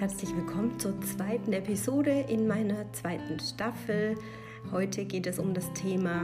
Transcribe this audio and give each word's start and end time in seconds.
Herzlich 0.00 0.34
willkommen 0.34 0.80
zur 0.80 0.98
zweiten 1.02 1.52
Episode 1.52 2.24
in 2.26 2.46
meiner 2.46 2.90
zweiten 2.94 3.38
Staffel. 3.38 4.16
Heute 4.72 5.04
geht 5.04 5.26
es 5.26 5.38
um 5.38 5.52
das 5.52 5.70
Thema 5.74 6.22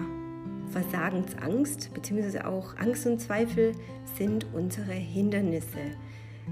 Versagensangst, 0.71 1.92
beziehungsweise 1.92 2.47
auch 2.47 2.75
Angst 2.78 3.07
und 3.07 3.20
Zweifel 3.20 3.73
sind 4.17 4.47
unsere 4.54 4.92
Hindernisse. 4.92 5.91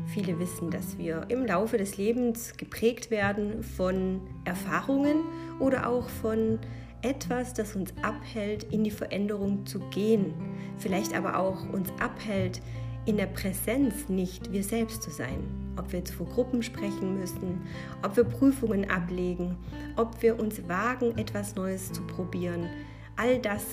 Viele 0.05 0.39
wissen, 0.39 0.71
dass 0.71 0.99
wir 0.99 1.25
im 1.31 1.47
Laufe 1.47 1.79
des 1.79 1.97
Lebens 1.97 2.59
geprägt 2.59 3.11
werden 3.11 3.63
von 3.63 4.21
Erfahrungen 4.45 5.17
oder 5.61 5.89
auch 5.89 6.11
von 6.11 6.59
etwas, 7.01 7.55
das 7.55 7.75
uns 7.75 7.95
abhält, 8.03 8.65
in 8.65 8.85
die 8.85 8.91
Veränderung 8.91 9.65
zu 9.65 9.79
gehen. 9.89 10.35
Vielleicht 10.77 11.17
aber 11.17 11.39
auch 11.39 11.67
uns 11.73 11.89
abhält, 12.01 12.61
in 13.07 13.17
der 13.17 13.27
Präsenz 13.27 14.09
nicht 14.09 14.53
wir 14.53 14.63
selbst 14.63 15.03
zu 15.03 15.11
sein. 15.11 15.39
Ob 15.77 15.93
wir 15.93 15.99
jetzt 16.01 16.15
vor 16.15 16.27
Gruppen 16.27 16.63
sprechen 16.63 17.19
müssen, 17.19 17.63
ob 18.03 18.17
wir 18.17 18.25
Prüfungen 18.25 18.91
ablegen, 18.91 19.57
ob 19.97 20.23
wir 20.23 20.39
uns 20.39 20.67
wagen, 20.69 21.17
etwas 21.19 21.55
Neues 21.55 21.93
zu 21.93 22.03
probieren. 22.03 22.69
All 23.17 23.39
das 23.39 23.65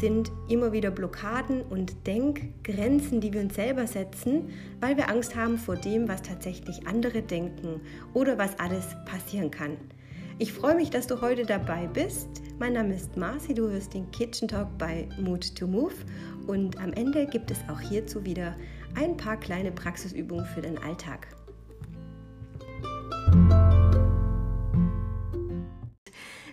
sind 0.00 0.32
immer 0.48 0.72
wieder 0.72 0.90
Blockaden 0.90 1.62
und 1.62 2.06
Denkgrenzen, 2.06 3.20
die 3.20 3.32
wir 3.32 3.40
uns 3.40 3.54
selber 3.54 3.86
setzen, 3.86 4.50
weil 4.80 4.96
wir 4.96 5.08
Angst 5.10 5.36
haben 5.36 5.58
vor 5.58 5.76
dem, 5.76 6.08
was 6.08 6.22
tatsächlich 6.22 6.86
andere 6.86 7.22
denken 7.22 7.80
oder 8.14 8.38
was 8.38 8.58
alles 8.58 8.96
passieren 9.04 9.50
kann. 9.50 9.76
Ich 10.38 10.52
freue 10.52 10.74
mich, 10.74 10.90
dass 10.90 11.06
du 11.06 11.20
heute 11.20 11.44
dabei 11.44 11.86
bist. 11.86 12.28
Mein 12.58 12.72
Name 12.72 12.94
ist 12.94 13.16
Marci, 13.16 13.54
du 13.54 13.68
hörst 13.68 13.94
den 13.94 14.10
Kitchen 14.10 14.48
Talk 14.48 14.68
bei 14.78 15.08
Mood 15.20 15.54
to 15.54 15.66
Move 15.66 15.94
und 16.46 16.80
am 16.80 16.92
Ende 16.92 17.26
gibt 17.26 17.50
es 17.50 17.58
auch 17.68 17.80
hierzu 17.80 18.24
wieder 18.24 18.56
ein 18.94 19.16
paar 19.16 19.36
kleine 19.38 19.72
Praxisübungen 19.72 20.46
für 20.46 20.62
den 20.62 20.78
Alltag. 20.78 21.28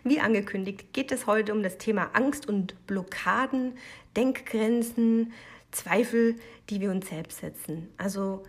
Wie 0.04 0.20
angekündigt 0.20 0.94
geht 0.94 1.12
es 1.12 1.28
heute 1.28 1.53
um 1.53 1.64
das 1.64 1.78
Thema 1.78 2.09
Angst 2.14 2.47
und 2.47 2.88
Blockaden, 2.88 3.73
Denkgrenzen, 4.17 5.31
Zweifel, 5.72 6.36
die 6.69 6.81
wir 6.81 6.92
uns 6.92 7.08
selbst 7.08 7.39
setzen. 7.39 7.88
Also 7.97 8.44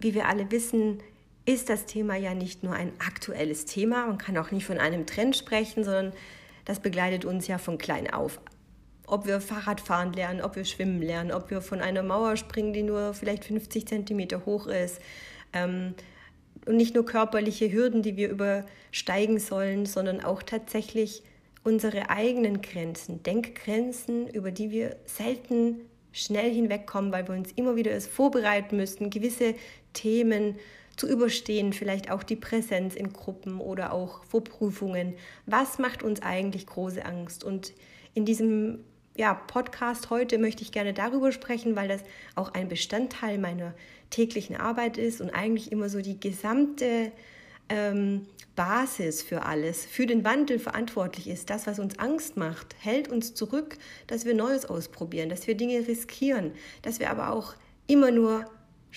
wie 0.00 0.14
wir 0.14 0.26
alle 0.26 0.50
wissen, 0.50 1.02
ist 1.46 1.70
das 1.70 1.86
Thema 1.86 2.16
ja 2.16 2.34
nicht 2.34 2.64
nur 2.64 2.74
ein 2.74 2.92
aktuelles 2.98 3.64
Thema. 3.66 4.06
Man 4.06 4.18
kann 4.18 4.36
auch 4.36 4.50
nicht 4.50 4.66
von 4.66 4.78
einem 4.78 5.06
Trend 5.06 5.36
sprechen, 5.36 5.84
sondern 5.84 6.12
das 6.64 6.80
begleitet 6.80 7.24
uns 7.24 7.46
ja 7.46 7.58
von 7.58 7.78
klein 7.78 8.12
auf. 8.12 8.40
Ob 9.06 9.26
wir 9.26 9.40
Fahrradfahren 9.40 10.12
lernen, 10.12 10.40
ob 10.40 10.56
wir 10.56 10.64
schwimmen 10.64 11.00
lernen, 11.00 11.32
ob 11.32 11.50
wir 11.50 11.60
von 11.60 11.80
einer 11.80 12.02
Mauer 12.02 12.36
springen, 12.36 12.72
die 12.72 12.82
nur 12.82 13.14
vielleicht 13.14 13.44
50 13.44 13.86
Zentimeter 13.86 14.44
hoch 14.46 14.66
ist. 14.66 15.00
Ähm, 15.52 15.94
und 16.66 16.76
nicht 16.76 16.94
nur 16.94 17.04
körperliche 17.04 17.70
Hürden, 17.72 18.02
die 18.02 18.16
wir 18.16 18.28
übersteigen 18.28 19.38
sollen, 19.38 19.86
sondern 19.86 20.22
auch 20.22 20.42
tatsächlich 20.42 21.22
unsere 21.62 22.10
eigenen 22.10 22.62
Grenzen, 22.62 23.22
Denkgrenzen, 23.22 24.28
über 24.28 24.50
die 24.50 24.70
wir 24.70 24.96
selten 25.04 25.80
schnell 26.12 26.52
hinwegkommen, 26.52 27.12
weil 27.12 27.28
wir 27.28 27.34
uns 27.34 27.52
immer 27.52 27.76
wieder 27.76 27.90
erst 27.90 28.08
vorbereiten 28.08 28.76
müssen, 28.76 29.10
gewisse 29.10 29.54
Themen 29.92 30.56
zu 30.96 31.06
überstehen, 31.08 31.72
vielleicht 31.72 32.10
auch 32.10 32.22
die 32.22 32.36
Präsenz 32.36 32.94
in 32.94 33.12
Gruppen 33.12 33.60
oder 33.60 33.92
auch 33.92 34.24
vor 34.24 34.42
Prüfungen. 34.42 35.14
Was 35.44 35.78
macht 35.78 36.02
uns 36.02 36.22
eigentlich 36.22 36.66
große 36.66 37.04
Angst? 37.04 37.44
Und 37.44 37.72
in 38.14 38.24
diesem 38.24 38.78
ja, 39.16 39.34
Podcast 39.34 40.10
heute 40.10 40.38
möchte 40.38 40.62
ich 40.62 40.72
gerne 40.72 40.92
darüber 40.92 41.32
sprechen, 41.32 41.76
weil 41.76 41.88
das 41.88 42.02
auch 42.34 42.54
ein 42.54 42.68
Bestandteil 42.68 43.38
meiner 43.38 43.74
täglichen 44.10 44.56
Arbeit 44.56 44.98
ist 44.98 45.20
und 45.20 45.30
eigentlich 45.30 45.72
immer 45.72 45.88
so 45.88 46.00
die 46.00 46.20
gesamte 46.20 47.12
ähm, 47.68 48.26
Basis 48.54 49.22
für 49.22 49.42
alles, 49.42 49.84
für 49.84 50.06
den 50.06 50.24
Wandel 50.24 50.58
verantwortlich 50.58 51.28
ist. 51.28 51.50
Das, 51.50 51.66
was 51.66 51.78
uns 51.78 51.98
Angst 51.98 52.36
macht, 52.36 52.76
hält 52.80 53.08
uns 53.08 53.34
zurück, 53.34 53.76
dass 54.06 54.24
wir 54.24 54.34
Neues 54.34 54.66
ausprobieren, 54.66 55.28
dass 55.28 55.46
wir 55.46 55.56
Dinge 55.56 55.86
riskieren, 55.86 56.52
dass 56.82 57.00
wir 57.00 57.10
aber 57.10 57.32
auch 57.32 57.54
immer 57.86 58.10
nur 58.10 58.44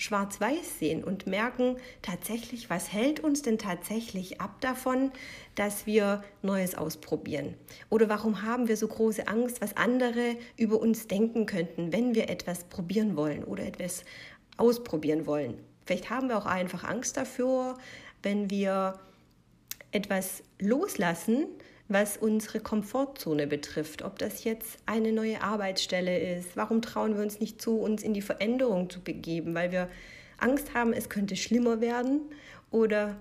schwarz-weiß 0.00 0.78
sehen 0.78 1.04
und 1.04 1.26
merken 1.26 1.76
tatsächlich, 2.00 2.70
was 2.70 2.90
hält 2.90 3.20
uns 3.20 3.42
denn 3.42 3.58
tatsächlich 3.58 4.40
ab 4.40 4.60
davon, 4.60 5.12
dass 5.54 5.86
wir 5.86 6.24
Neues 6.42 6.74
ausprobieren? 6.74 7.54
Oder 7.90 8.08
warum 8.08 8.42
haben 8.42 8.66
wir 8.66 8.78
so 8.78 8.88
große 8.88 9.28
Angst, 9.28 9.60
was 9.60 9.76
andere 9.76 10.36
über 10.56 10.80
uns 10.80 11.06
denken 11.06 11.44
könnten, 11.44 11.92
wenn 11.92 12.14
wir 12.14 12.30
etwas 12.30 12.64
probieren 12.64 13.14
wollen 13.14 13.44
oder 13.44 13.64
etwas 13.64 14.04
ausprobieren 14.56 15.26
wollen? 15.26 15.58
Vielleicht 15.84 16.08
haben 16.08 16.28
wir 16.28 16.38
auch 16.38 16.46
einfach 16.46 16.84
Angst 16.84 17.18
dafür, 17.18 17.76
wenn 18.22 18.48
wir 18.48 18.98
etwas 19.92 20.42
loslassen, 20.58 21.46
was 21.90 22.16
unsere 22.16 22.60
Komfortzone 22.60 23.46
betrifft. 23.46 24.02
Ob 24.02 24.18
das 24.18 24.44
jetzt 24.44 24.78
eine 24.86 25.12
neue 25.12 25.42
Arbeitsstelle 25.42 26.18
ist, 26.18 26.56
warum 26.56 26.80
trauen 26.82 27.16
wir 27.16 27.22
uns 27.22 27.40
nicht 27.40 27.60
zu, 27.60 27.78
uns 27.78 28.02
in 28.02 28.14
die 28.14 28.22
Veränderung 28.22 28.88
zu 28.88 29.00
begeben, 29.00 29.54
weil 29.54 29.72
wir 29.72 29.88
Angst 30.38 30.72
haben, 30.72 30.92
es 30.92 31.08
könnte 31.08 31.36
schlimmer 31.36 31.80
werden 31.80 32.20
oder 32.70 33.16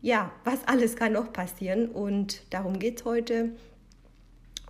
ja, 0.00 0.32
was 0.44 0.66
alles 0.66 0.96
kann 0.96 1.12
noch 1.12 1.32
passieren 1.32 1.88
und 1.88 2.42
darum 2.50 2.78
geht 2.78 3.00
es 3.00 3.04
heute. 3.04 3.52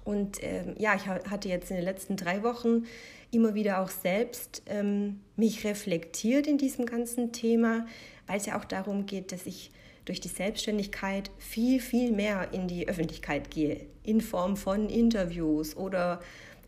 Und 0.04 0.42
ähm, 0.42 0.74
ja, 0.78 0.94
ich 0.94 1.06
hatte 1.06 1.48
jetzt 1.48 1.70
in 1.70 1.76
den 1.76 1.84
letzten 1.84 2.16
drei 2.16 2.42
Wochen 2.42 2.84
immer 3.30 3.54
wieder 3.54 3.80
auch 3.80 3.88
selbst 3.88 4.62
ähm, 4.66 5.20
mich 5.36 5.64
reflektiert 5.64 6.46
in 6.46 6.58
diesem 6.58 6.86
ganzen 6.86 7.32
Thema, 7.32 7.86
weil 8.26 8.38
es 8.38 8.46
ja 8.46 8.58
auch 8.58 8.64
darum 8.64 9.06
geht, 9.06 9.32
dass 9.32 9.46
ich 9.46 9.70
durch 10.04 10.20
die 10.20 10.28
Selbstständigkeit 10.28 11.30
viel, 11.38 11.80
viel 11.80 12.12
mehr 12.12 12.52
in 12.52 12.68
die 12.68 12.88
Öffentlichkeit 12.88 13.50
gehe, 13.50 13.86
in 14.02 14.20
Form 14.20 14.56
von 14.56 14.88
Interviews 14.88 15.76
oder 15.76 16.20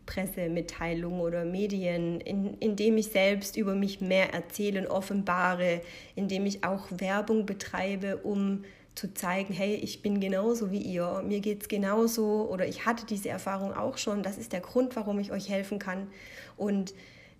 Pressemitteilungen 0.05 1.19
oder 1.19 1.45
Medien, 1.45 2.21
in, 2.21 2.55
indem 2.59 2.97
ich 2.97 3.07
selbst 3.07 3.57
über 3.57 3.75
mich 3.75 4.01
mehr 4.01 4.33
erzähle 4.33 4.81
und 4.81 4.87
offenbare, 4.87 5.81
indem 6.15 6.45
ich 6.45 6.63
auch 6.63 6.87
Werbung 6.91 7.45
betreibe, 7.45 8.17
um 8.17 8.63
zu 8.93 9.13
zeigen, 9.13 9.53
hey, 9.53 9.75
ich 9.75 10.01
bin 10.01 10.21
genauso 10.21 10.71
wie 10.71 10.79
ihr, 10.79 11.21
mir 11.27 11.41
geht 11.41 11.63
es 11.63 11.67
genauso 11.67 12.47
oder 12.49 12.65
ich 12.65 12.85
hatte 12.85 13.05
diese 13.05 13.29
Erfahrung 13.29 13.73
auch 13.73 13.97
schon, 13.97 14.23
das 14.23 14.37
ist 14.37 14.53
der 14.53 14.61
Grund, 14.61 14.95
warum 14.95 15.19
ich 15.19 15.31
euch 15.31 15.49
helfen 15.49 15.79
kann. 15.79 16.07
Und 16.55 16.93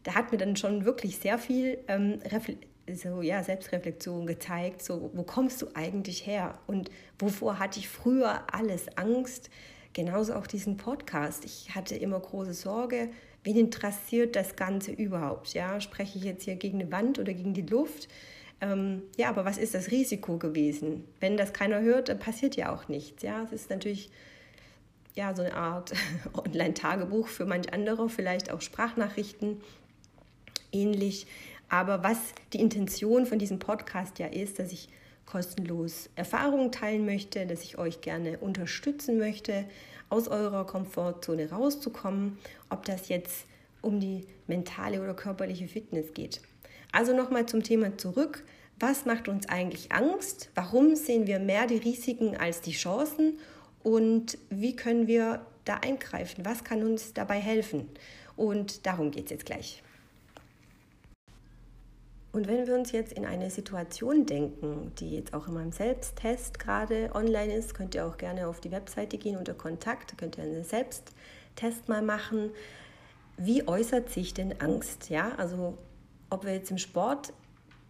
da 0.03 0.15
hat 0.15 0.31
mir 0.31 0.37
dann 0.37 0.57
schon 0.57 0.83
wirklich 0.83 1.17
sehr 1.17 1.39
viel 1.39 1.77
ähm, 1.87 2.19
so 2.93 3.21
ja, 3.21 3.43
Selbstreflexion 3.43 4.27
gezeigt, 4.27 4.83
so 4.83 5.09
wo 5.13 5.23
kommst 5.23 5.61
du 5.61 5.67
eigentlich 5.73 6.25
her 6.25 6.59
und 6.67 6.91
wovor 7.17 7.59
hatte 7.59 7.79
ich 7.79 7.89
früher 7.89 8.43
alles 8.53 8.97
Angst, 8.97 9.49
genauso 9.93 10.35
auch 10.35 10.47
diesen 10.47 10.77
Podcast. 10.77 11.45
Ich 11.45 11.73
hatte 11.73 11.95
immer 11.95 12.19
große 12.19 12.53
Sorge, 12.53 13.09
wen 13.43 13.57
interessiert 13.57 14.35
das 14.35 14.55
Ganze 14.55 14.91
überhaupt? 14.91 15.53
Ja, 15.53 15.79
spreche 15.81 16.17
ich 16.17 16.23
jetzt 16.25 16.43
hier 16.43 16.55
gegen 16.55 16.81
eine 16.81 16.91
Wand 16.91 17.17
oder 17.17 17.33
gegen 17.33 17.53
die 17.53 17.61
Luft? 17.61 18.07
Ähm, 18.61 19.03
ja, 19.17 19.29
aber 19.29 19.45
was 19.45 19.57
ist 19.57 19.73
das 19.73 19.91
Risiko 19.91 20.37
gewesen? 20.37 21.05
Wenn 21.19 21.37
das 21.37 21.53
keiner 21.53 21.81
hört, 21.81 22.09
dann 22.09 22.19
passiert 22.19 22.55
ja 22.55 22.73
auch 22.73 22.87
nichts. 22.87 23.23
Ja, 23.23 23.43
es 23.43 23.51
ist 23.51 23.69
natürlich 23.69 24.09
ja 25.15 25.35
so 25.35 25.41
eine 25.41 25.55
Art 25.55 25.93
Online-Tagebuch 26.33 27.27
für 27.27 27.45
manch 27.45 27.73
andere, 27.73 28.09
vielleicht 28.09 28.51
auch 28.51 28.61
Sprachnachrichten 28.61 29.61
ähnlich. 30.71 31.27
Aber 31.69 32.03
was 32.03 32.17
die 32.53 32.59
Intention 32.59 33.25
von 33.25 33.39
diesem 33.39 33.59
Podcast 33.59 34.19
ja 34.19 34.27
ist, 34.27 34.59
dass 34.59 34.71
ich 34.71 34.89
kostenlos 35.25 36.09
Erfahrungen 36.15 36.71
teilen 36.71 37.05
möchte, 37.05 37.45
dass 37.45 37.63
ich 37.63 37.77
euch 37.77 38.01
gerne 38.01 38.37
unterstützen 38.37 39.17
möchte, 39.17 39.65
aus 40.09 40.27
eurer 40.27 40.65
Komfortzone 40.65 41.49
rauszukommen, 41.49 42.37
ob 42.69 42.85
das 42.85 43.09
jetzt 43.09 43.45
um 43.81 43.99
die 43.99 44.25
mentale 44.47 45.01
oder 45.01 45.13
körperliche 45.13 45.67
Fitness 45.67 46.13
geht. 46.13 46.41
Also 46.91 47.15
nochmal 47.15 47.45
zum 47.45 47.63
Thema 47.63 47.97
zurück. 47.97 48.43
Was 48.79 49.05
macht 49.05 49.27
uns 49.27 49.47
eigentlich 49.47 49.91
Angst? 49.91 50.49
Warum 50.53 50.95
sehen 50.95 51.27
wir 51.27 51.39
mehr 51.39 51.65
die 51.65 51.77
Risiken 51.77 52.35
als 52.35 52.61
die 52.61 52.71
Chancen? 52.71 53.39
Und 53.83 54.37
wie 54.49 54.75
können 54.75 55.07
wir 55.07 55.45
da 55.63 55.75
eingreifen? 55.75 56.45
Was 56.45 56.63
kann 56.63 56.83
uns 56.83 57.13
dabei 57.13 57.39
helfen? 57.39 57.89
Und 58.35 58.85
darum 58.85 59.11
geht 59.11 59.25
es 59.25 59.31
jetzt 59.31 59.45
gleich. 59.45 59.81
Und 62.35 62.49
wenn 62.49 62.67
wir 62.67 62.75
uns 62.75 62.91
jetzt 62.91 63.13
in 63.13 63.25
eine 63.25 63.49
Situation 63.49 64.25
denken, 64.25 64.91
die 64.99 65.11
jetzt 65.11 65.33
auch 65.33 65.47
in 65.47 65.53
meinem 65.53 65.71
Selbsttest 65.71 66.59
gerade 66.59 67.09
online 67.13 67.55
ist, 67.55 67.73
könnt 67.73 67.95
ihr 67.95 68.05
auch 68.05 68.17
gerne 68.17 68.49
auf 68.49 68.59
die 68.59 68.71
Webseite 68.71 69.17
gehen 69.17 69.37
unter 69.37 69.53
Kontakt, 69.53 70.17
könnt 70.17 70.37
ihr 70.37 70.43
einen 70.43 70.65
Selbsttest 70.65 71.87
mal 71.87 72.01
machen. 72.01 72.49
Wie 73.37 73.65
äußert 73.65 74.09
sich 74.09 74.33
denn 74.33 74.59
Angst? 74.59 75.09
Ja, 75.09 75.31
also 75.37 75.77
ob 76.29 76.43
wir 76.43 76.51
jetzt 76.51 76.71
im 76.71 76.77
Sport 76.77 77.31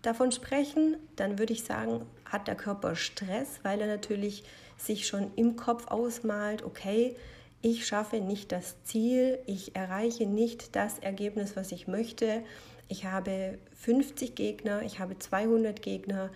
davon 0.03 0.31
sprechen, 0.31 0.97
dann 1.15 1.39
würde 1.39 1.53
ich 1.53 1.63
sagen, 1.63 2.06
hat 2.25 2.47
der 2.47 2.53
Körper 2.53 2.95
Stress, 2.95 3.62
weil 3.63 3.81
er 3.81 3.88
natürlich 3.88 4.44
sich 4.77 5.07
schon 5.07 5.31
im 5.36 5.56
Kopf 5.56 5.88
ausmalt, 5.88 6.63
okay, 6.63 7.15
ich 7.63 7.88
schaffe 7.88 8.18
nicht 8.18 8.51
das 8.51 8.75
Ziel, 8.83 9.39
ich 9.47 9.75
erreiche 9.75 10.27
nicht 10.27 10.75
das 10.75 11.00
Ergebnis, 11.00 11.56
was 11.56 11.71
ich 11.71 11.88
möchte 11.88 12.44
ich 12.88 13.06
habe 13.06 13.58
50 13.74 14.36
Gegner, 14.36 14.82
ich 14.84 15.00
habe 15.00 15.18
200 15.18 15.82
Gegner 15.82 16.30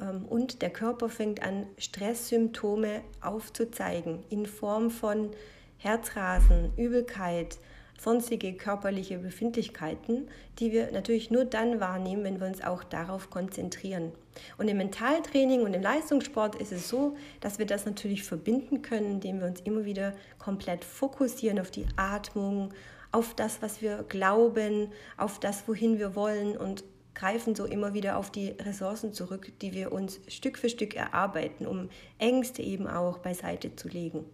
ähm, 0.00 0.24
und 0.26 0.62
der 0.62 0.70
Körper 0.70 1.08
fängt 1.08 1.42
an, 1.42 1.66
Stresssymptome 1.78 3.02
aufzuzeigen 3.20 4.24
in 4.30 4.46
Form 4.46 4.90
von 4.90 5.30
Herzrasen, 5.78 6.72
Übelkeit, 6.76 7.58
sonstige 7.98 8.54
körperliche 8.54 9.18
Befindlichkeiten, 9.18 10.28
die 10.58 10.72
wir 10.72 10.90
natürlich 10.90 11.30
nur 11.30 11.44
dann 11.44 11.80
wahrnehmen, 11.80 12.24
wenn 12.24 12.40
wir 12.40 12.46
uns 12.46 12.62
auch 12.62 12.82
darauf 12.82 13.28
konzentrieren. 13.28 14.12
Und 14.56 14.68
im 14.68 14.78
Mentaltraining 14.78 15.62
und 15.62 15.74
im 15.74 15.82
Leistungssport 15.82 16.54
ist 16.54 16.72
es 16.72 16.88
so, 16.88 17.16
dass 17.40 17.58
wir 17.58 17.66
das 17.66 17.84
natürlich 17.84 18.22
verbinden 18.24 18.80
können, 18.80 19.10
indem 19.12 19.40
wir 19.40 19.46
uns 19.46 19.60
immer 19.60 19.84
wieder 19.84 20.14
komplett 20.38 20.84
fokussieren 20.84 21.60
auf 21.60 21.70
die 21.70 21.86
Atmung, 21.96 22.72
auf 23.12 23.34
das, 23.34 23.62
was 23.62 23.82
wir 23.82 24.04
glauben, 24.08 24.92
auf 25.16 25.40
das, 25.40 25.66
wohin 25.66 25.98
wir 25.98 26.14
wollen 26.14 26.56
und 26.56 26.84
greifen 27.14 27.54
so 27.54 27.64
immer 27.64 27.92
wieder 27.92 28.16
auf 28.16 28.30
die 28.30 28.50
Ressourcen 28.50 29.12
zurück, 29.12 29.52
die 29.60 29.74
wir 29.74 29.92
uns 29.92 30.20
Stück 30.28 30.56
für 30.56 30.68
Stück 30.68 30.94
erarbeiten, 30.94 31.66
um 31.66 31.90
Ängste 32.18 32.62
eben 32.62 32.86
auch 32.86 33.18
beiseite 33.18 33.74
zu 33.74 33.88
legen. 33.88 34.24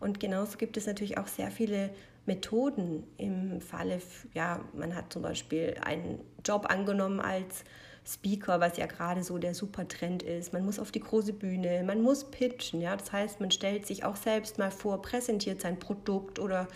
Und 0.00 0.20
genauso 0.20 0.58
gibt 0.58 0.76
es 0.76 0.86
natürlich 0.86 1.18
auch 1.18 1.26
sehr 1.26 1.50
viele 1.50 1.90
Methoden 2.26 3.04
im 3.18 3.60
Falle, 3.60 4.00
ja, 4.32 4.60
man 4.72 4.94
hat 4.94 5.12
zum 5.12 5.22
Beispiel 5.22 5.76
einen 5.84 6.20
Job 6.44 6.66
angenommen 6.70 7.20
als 7.20 7.64
Speaker, 8.06 8.60
was 8.60 8.76
ja 8.76 8.86
gerade 8.86 9.22
so 9.22 9.38
der 9.38 9.54
Supertrend 9.54 10.22
ist. 10.22 10.52
Man 10.52 10.64
muss 10.64 10.78
auf 10.78 10.90
die 10.90 11.00
große 11.00 11.32
Bühne, 11.32 11.82
man 11.84 12.02
muss 12.02 12.24
pitchen, 12.30 12.80
ja, 12.80 12.96
das 12.96 13.12
heißt, 13.12 13.40
man 13.40 13.50
stellt 13.50 13.86
sich 13.86 14.04
auch 14.04 14.16
selbst 14.16 14.58
mal 14.58 14.70
vor, 14.70 15.00
präsentiert 15.02 15.60
sein 15.60 15.78
Produkt 15.78 16.38
oder 16.38 16.68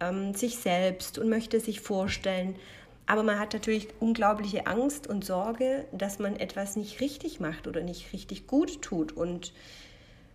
ähm, 0.00 0.34
sich 0.34 0.56
selbst 0.56 1.18
und 1.18 1.28
möchte 1.28 1.60
sich 1.60 1.80
vorstellen. 1.80 2.56
Aber 3.06 3.22
man 3.22 3.38
hat 3.38 3.52
natürlich 3.54 3.88
unglaubliche 3.98 4.66
Angst 4.66 5.06
und 5.06 5.24
Sorge, 5.24 5.84
dass 5.92 6.18
man 6.18 6.36
etwas 6.36 6.76
nicht 6.76 7.00
richtig 7.00 7.40
macht 7.40 7.66
oder 7.66 7.80
nicht 7.80 8.12
richtig 8.12 8.46
gut 8.46 8.82
tut. 8.82 9.12
Und 9.12 9.52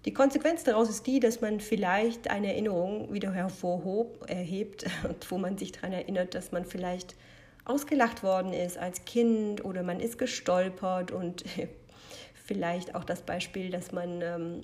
die 0.03 0.13
Konsequenz 0.13 0.63
daraus 0.63 0.89
ist 0.89 1.07
die, 1.07 1.19
dass 1.19 1.41
man 1.41 1.59
vielleicht 1.59 2.29
eine 2.29 2.47
Erinnerung 2.47 3.13
wieder 3.13 3.31
hervorhebt, 3.31 4.85
wo 5.29 5.37
man 5.37 5.57
sich 5.57 5.71
daran 5.71 5.93
erinnert, 5.93 6.35
dass 6.35 6.51
man 6.51 6.65
vielleicht 6.65 7.15
ausgelacht 7.63 8.21
worden 8.21 8.53
ist 8.53 8.77
als 8.77 9.05
Kind 9.05 9.65
oder 9.65 9.81
man 9.81 9.99
ist 9.99 10.17
gestolpert 10.17 11.11
und 11.11 11.43
vielleicht 12.45 12.93
auch 12.93 13.03
das 13.03 13.21
Beispiel, 13.21 13.71
dass 13.71 13.91
man 13.91 14.21
ähm, 14.21 14.61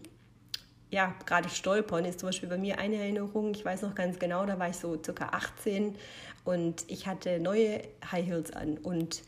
ja 0.92 1.16
gerade 1.26 1.50
stolpern 1.50 2.06
ist 2.06 2.20
zum 2.20 2.28
Beispiel 2.28 2.50
bei 2.50 2.58
mir 2.58 2.78
eine 2.78 2.98
Erinnerung. 2.98 3.52
Ich 3.56 3.66
weiß 3.66 3.82
noch 3.82 3.96
ganz 3.96 4.20
genau, 4.20 4.46
da 4.46 4.60
war 4.60 4.70
ich 4.70 4.76
so 4.76 5.02
circa 5.04 5.30
18 5.30 5.96
und 6.44 6.86
ich 6.88 7.08
hatte 7.08 7.40
neue 7.40 7.82
High 8.12 8.26
Heels 8.28 8.52
an 8.52 8.78
und 8.78 9.24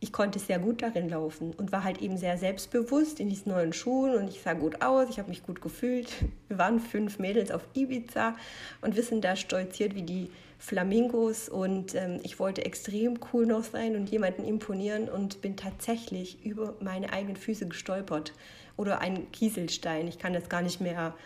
ich 0.00 0.12
konnte 0.12 0.40
sehr 0.40 0.58
gut 0.58 0.82
darin 0.82 1.08
laufen 1.08 1.52
und 1.52 1.70
war 1.70 1.84
halt 1.84 2.02
eben 2.02 2.16
sehr 2.16 2.36
selbstbewusst 2.36 3.20
in 3.20 3.28
diesen 3.28 3.52
neuen 3.52 3.72
Schuhen 3.72 4.16
und 4.16 4.28
ich 4.28 4.42
sah 4.42 4.54
gut 4.54 4.82
aus, 4.82 5.08
ich 5.08 5.20
habe 5.20 5.28
mich 5.28 5.44
gut 5.44 5.60
gefühlt. 5.60 6.12
Wir 6.48 6.58
waren 6.58 6.80
fünf 6.80 7.20
Mädels 7.20 7.52
auf 7.52 7.62
Ibiza 7.74 8.34
und 8.80 8.96
wir 8.96 9.02
sind 9.02 9.24
da 9.24 9.36
stolziert 9.36 9.94
wie 9.94 10.02
die 10.02 10.30
Flamingos 10.62 11.48
und 11.48 11.96
ähm, 11.96 12.20
ich 12.22 12.38
wollte 12.38 12.64
extrem 12.64 13.18
cool 13.32 13.46
noch 13.46 13.64
sein 13.64 13.96
und 13.96 14.08
jemanden 14.10 14.44
imponieren 14.44 15.08
und 15.08 15.40
bin 15.40 15.56
tatsächlich 15.56 16.44
über 16.44 16.76
meine 16.78 17.12
eigenen 17.12 17.34
Füße 17.34 17.66
gestolpert 17.66 18.32
oder 18.76 19.00
ein 19.00 19.32
Kieselstein. 19.32 20.06
Ich 20.06 20.20
kann 20.20 20.32
das 20.32 20.48
gar 20.48 20.62
nicht 20.62 20.80
mehr 20.80 21.16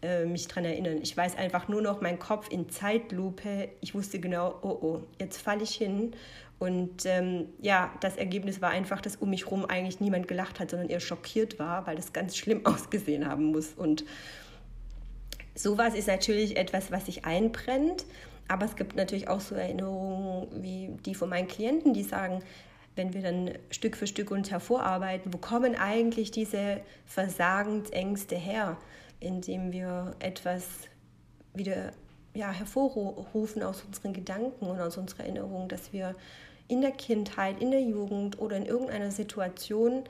äh, 0.00 0.24
mich 0.24 0.48
daran 0.48 0.64
erinnern. 0.64 0.98
Ich 1.02 1.14
weiß 1.14 1.36
einfach 1.36 1.68
nur 1.68 1.82
noch, 1.82 2.00
mein 2.00 2.18
Kopf 2.18 2.48
in 2.50 2.70
Zeitlupe. 2.70 3.68
Ich 3.82 3.94
wusste 3.94 4.18
genau, 4.18 4.58
oh 4.62 4.78
oh, 4.80 5.02
jetzt 5.20 5.42
falle 5.42 5.62
ich 5.62 5.74
hin 5.74 6.12
und 6.58 7.04
ähm, 7.04 7.48
ja, 7.60 7.92
das 8.00 8.16
Ergebnis 8.16 8.62
war 8.62 8.70
einfach, 8.70 9.02
dass 9.02 9.16
um 9.16 9.28
mich 9.28 9.44
herum 9.44 9.66
eigentlich 9.66 10.00
niemand 10.00 10.26
gelacht 10.26 10.58
hat, 10.58 10.70
sondern 10.70 10.88
eher 10.88 11.00
schockiert 11.00 11.58
war, 11.58 11.86
weil 11.86 11.96
das 11.96 12.14
ganz 12.14 12.34
schlimm 12.34 12.64
ausgesehen 12.64 13.28
haben 13.28 13.44
muss. 13.52 13.74
Und 13.76 14.06
sowas 15.54 15.94
ist 15.94 16.08
natürlich 16.08 16.56
etwas, 16.56 16.90
was 16.90 17.04
sich 17.04 17.26
einbrennt. 17.26 18.06
Aber 18.48 18.66
es 18.66 18.76
gibt 18.76 18.96
natürlich 18.96 19.28
auch 19.28 19.40
so 19.40 19.54
Erinnerungen 19.54 20.62
wie 20.62 20.90
die 21.04 21.14
von 21.14 21.28
meinen 21.28 21.48
Klienten, 21.48 21.94
die 21.94 22.02
sagen, 22.02 22.42
wenn 22.94 23.12
wir 23.12 23.22
dann 23.22 23.50
Stück 23.70 23.96
für 23.96 24.06
Stück 24.06 24.30
uns 24.30 24.50
hervorarbeiten, 24.50 25.32
wo 25.32 25.38
kommen 25.38 25.74
eigentlich 25.76 26.30
diese 26.30 26.80
Versagensängste 27.04 28.36
her, 28.36 28.76
indem 29.20 29.72
wir 29.72 30.14
etwas 30.18 30.64
wieder 31.54 31.92
ja, 32.34 32.50
hervorrufen 32.50 33.62
aus 33.62 33.82
unseren 33.82 34.12
Gedanken 34.12 34.66
und 34.66 34.80
aus 34.80 34.96
unserer 34.96 35.24
Erinnerung, 35.24 35.68
dass 35.68 35.92
wir 35.92 36.14
in 36.68 36.80
der 36.80 36.90
Kindheit, 36.90 37.60
in 37.60 37.70
der 37.70 37.82
Jugend 37.82 38.38
oder 38.40 38.56
in 38.56 38.66
irgendeiner 38.66 39.10
Situation 39.10 40.04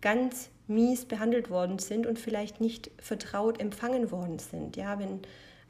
ganz 0.00 0.50
mies 0.66 1.04
behandelt 1.04 1.50
worden 1.50 1.78
sind 1.78 2.06
und 2.06 2.18
vielleicht 2.18 2.60
nicht 2.60 2.90
vertraut 2.98 3.60
empfangen 3.60 4.10
worden 4.10 4.38
sind. 4.38 4.76
Ja, 4.76 4.98
wenn 4.98 5.20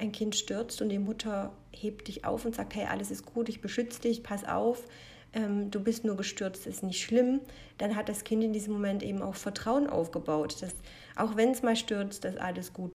ein 0.02 0.12
Kind 0.12 0.34
stürzt 0.34 0.82
und 0.82 0.90
die 0.90 0.98
Mutter 0.98 1.52
hebt 1.70 2.08
dich 2.08 2.24
auf 2.24 2.44
und 2.44 2.54
sagt, 2.54 2.74
hey, 2.74 2.86
alles 2.90 3.10
ist 3.10 3.24
gut, 3.24 3.48
ich 3.48 3.60
beschütze 3.60 4.02
dich, 4.02 4.22
pass 4.22 4.44
auf, 4.44 4.84
ähm, 5.32 5.70
du 5.70 5.80
bist 5.80 6.04
nur 6.04 6.16
gestürzt, 6.16 6.66
ist 6.66 6.82
nicht 6.82 7.02
schlimm, 7.02 7.40
dann 7.78 7.96
hat 7.96 8.08
das 8.08 8.24
Kind 8.24 8.44
in 8.44 8.52
diesem 8.52 8.74
Moment 8.74 9.02
eben 9.02 9.22
auch 9.22 9.36
Vertrauen 9.36 9.88
aufgebaut, 9.88 10.60
dass 10.60 10.74
auch 11.16 11.36
wenn 11.36 11.50
es 11.50 11.62
mal 11.62 11.76
stürzt, 11.76 12.24
dass 12.24 12.36
alles 12.36 12.72
gut 12.72 12.92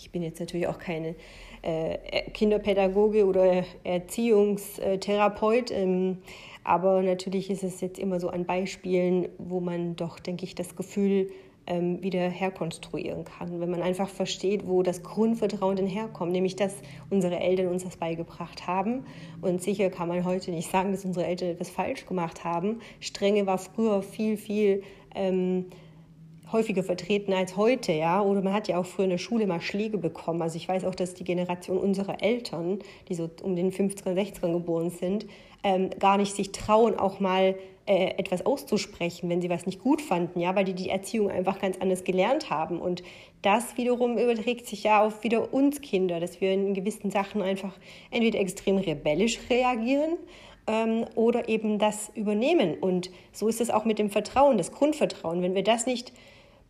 ich 0.00 0.12
bin 0.12 0.22
jetzt 0.22 0.38
natürlich 0.38 0.68
auch 0.68 0.78
keine 0.78 1.16
äh, 1.62 2.30
Kinderpädagoge 2.30 3.26
oder 3.26 3.64
Erziehungstherapeut, 3.82 5.72
ähm, 5.72 6.18
aber 6.62 7.02
natürlich 7.02 7.50
ist 7.50 7.64
es 7.64 7.80
jetzt 7.80 7.98
immer 7.98 8.20
so 8.20 8.28
an 8.28 8.44
Beispielen, 8.44 9.28
wo 9.38 9.58
man 9.58 9.96
doch, 9.96 10.20
denke 10.20 10.44
ich, 10.44 10.54
das 10.54 10.76
Gefühl 10.76 11.30
ähm, 11.68 12.02
wieder 12.02 12.28
herkonstruieren 12.28 13.24
kann, 13.24 13.60
wenn 13.60 13.70
man 13.70 13.82
einfach 13.82 14.08
versteht, 14.08 14.66
wo 14.66 14.82
das 14.82 15.02
Grundvertrauen 15.02 15.76
denn 15.76 15.86
herkommt, 15.86 16.32
nämlich 16.32 16.56
dass 16.56 16.74
unsere 17.10 17.38
Eltern 17.38 17.68
uns 17.68 17.84
das 17.84 17.96
beigebracht 17.96 18.66
haben. 18.66 19.04
Und 19.42 19.62
sicher 19.62 19.90
kann 19.90 20.08
man 20.08 20.24
heute 20.24 20.50
nicht 20.50 20.70
sagen, 20.70 20.92
dass 20.92 21.04
unsere 21.04 21.26
Eltern 21.26 21.50
etwas 21.50 21.70
falsch 21.70 22.06
gemacht 22.06 22.42
haben. 22.44 22.80
Strenge 23.00 23.46
war 23.46 23.58
früher 23.58 24.02
viel, 24.02 24.36
viel 24.36 24.82
ähm, 25.14 25.66
häufiger 26.52 26.82
vertreten 26.82 27.32
als 27.32 27.56
heute, 27.56 27.92
ja. 27.92 28.20
Oder 28.20 28.42
man 28.42 28.52
hat 28.52 28.68
ja 28.68 28.78
auch 28.78 28.86
früher 28.86 29.04
in 29.04 29.10
der 29.10 29.18
Schule 29.18 29.46
mal 29.46 29.60
Schläge 29.60 29.98
bekommen. 29.98 30.42
Also 30.42 30.56
ich 30.56 30.68
weiß 30.68 30.84
auch, 30.84 30.94
dass 30.94 31.14
die 31.14 31.24
Generation 31.24 31.78
unserer 31.78 32.22
Eltern, 32.22 32.78
die 33.08 33.14
so 33.14 33.28
um 33.42 33.56
den 33.56 33.72
50er, 33.72 34.14
60er 34.14 34.52
geboren 34.52 34.90
sind, 34.90 35.26
ähm, 35.64 35.90
gar 35.98 36.18
nicht 36.18 36.34
sich 36.34 36.52
trauen, 36.52 36.98
auch 36.98 37.20
mal 37.20 37.56
äh, 37.86 38.10
etwas 38.18 38.44
auszusprechen, 38.44 39.30
wenn 39.30 39.40
sie 39.40 39.50
was 39.50 39.66
nicht 39.66 39.80
gut 39.80 40.02
fanden, 40.02 40.40
ja, 40.40 40.54
weil 40.54 40.64
die 40.64 40.74
die 40.74 40.90
Erziehung 40.90 41.30
einfach 41.30 41.58
ganz 41.58 41.78
anders 41.78 42.04
gelernt 42.04 42.50
haben. 42.50 42.80
Und 42.80 43.02
das 43.42 43.76
wiederum 43.76 44.18
überträgt 44.18 44.66
sich 44.66 44.84
ja 44.84 45.02
auf 45.02 45.24
wieder 45.24 45.52
uns 45.52 45.80
Kinder, 45.80 46.20
dass 46.20 46.40
wir 46.40 46.52
in 46.52 46.74
gewissen 46.74 47.10
Sachen 47.10 47.40
einfach 47.42 47.72
entweder 48.10 48.40
extrem 48.40 48.76
rebellisch 48.76 49.38
reagieren 49.48 50.18
ähm, 50.66 51.06
oder 51.14 51.48
eben 51.48 51.78
das 51.78 52.10
übernehmen. 52.14 52.74
Und 52.78 53.10
so 53.32 53.48
ist 53.48 53.60
es 53.60 53.70
auch 53.70 53.84
mit 53.84 53.98
dem 53.98 54.10
Vertrauen, 54.10 54.58
das 54.58 54.70
Grundvertrauen. 54.70 55.42
Wenn 55.42 55.54
wir 55.54 55.64
das 55.64 55.86
nicht 55.86 56.12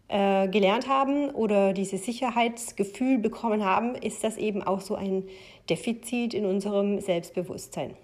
äh, 0.09 0.49
gelernt 0.49 0.89
haben 0.89 1.31
oder 1.31 1.73
dieses 1.73 2.05
Sicherheitsgefühl 2.05 3.19
bekommen 3.19 3.65
haben, 3.65 3.95
ist 3.95 4.25
das 4.25 4.37
eben 4.37 4.63
auch 4.63 4.81
so 4.81 4.95
ein 4.95 5.25
Defizit 5.69 6.33
in 6.33 6.47
unserem 6.47 7.01
Selbstbewusstsein. 7.01 7.95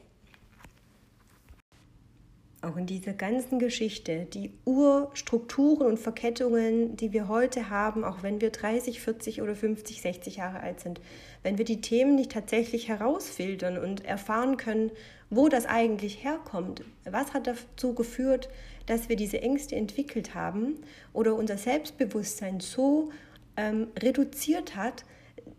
Auch 2.61 2.77
in 2.77 2.87
dieser 2.87 3.13
ganzen 3.13 3.59
Geschichte, 3.59 4.27
die 4.33 4.51
Urstrukturen 4.65 5.87
und 5.87 5.99
Verkettungen, 5.99 6.97
die 6.97 7.13
wir 7.13 7.29
heute 7.29 7.69
haben, 7.69 8.05
auch 8.05 8.23
wenn 8.23 8.41
wir 8.41 8.51
30, 8.51 9.01
40 9.01 9.43
oder 9.43 9.55
50, 9.55 10.01
60 10.01 10.37
Jahre 10.37 10.61
alt 10.61 10.81
sind, 10.81 11.01
wenn 11.43 11.59
wir 11.59 11.67
die 11.67 11.83
Themen 11.83 12.15
nicht 12.15 12.33
tatsächlich 12.33 12.89
herausfiltern 12.89 13.77
und 13.77 14.05
erfahren 14.07 14.57
können, 14.57 14.93
wo 15.29 15.49
das 15.49 15.67
eigentlich 15.67 16.25
herkommt, 16.25 16.83
was 17.05 17.35
hat 17.35 17.47
dazu 17.47 17.95
geführt, 17.95 18.49
dass 18.87 19.09
wir 19.09 19.17
diese 19.17 19.41
Ängste 19.41 19.77
entwickelt 19.77 20.35
haben 20.35 20.77
oder 21.13 21.35
unser 21.35 21.57
Selbstbewusstsein 21.57 22.61
so 22.61 23.11
ähm, 23.57 23.89
reduziert 23.99 24.77
hat, 24.77 25.05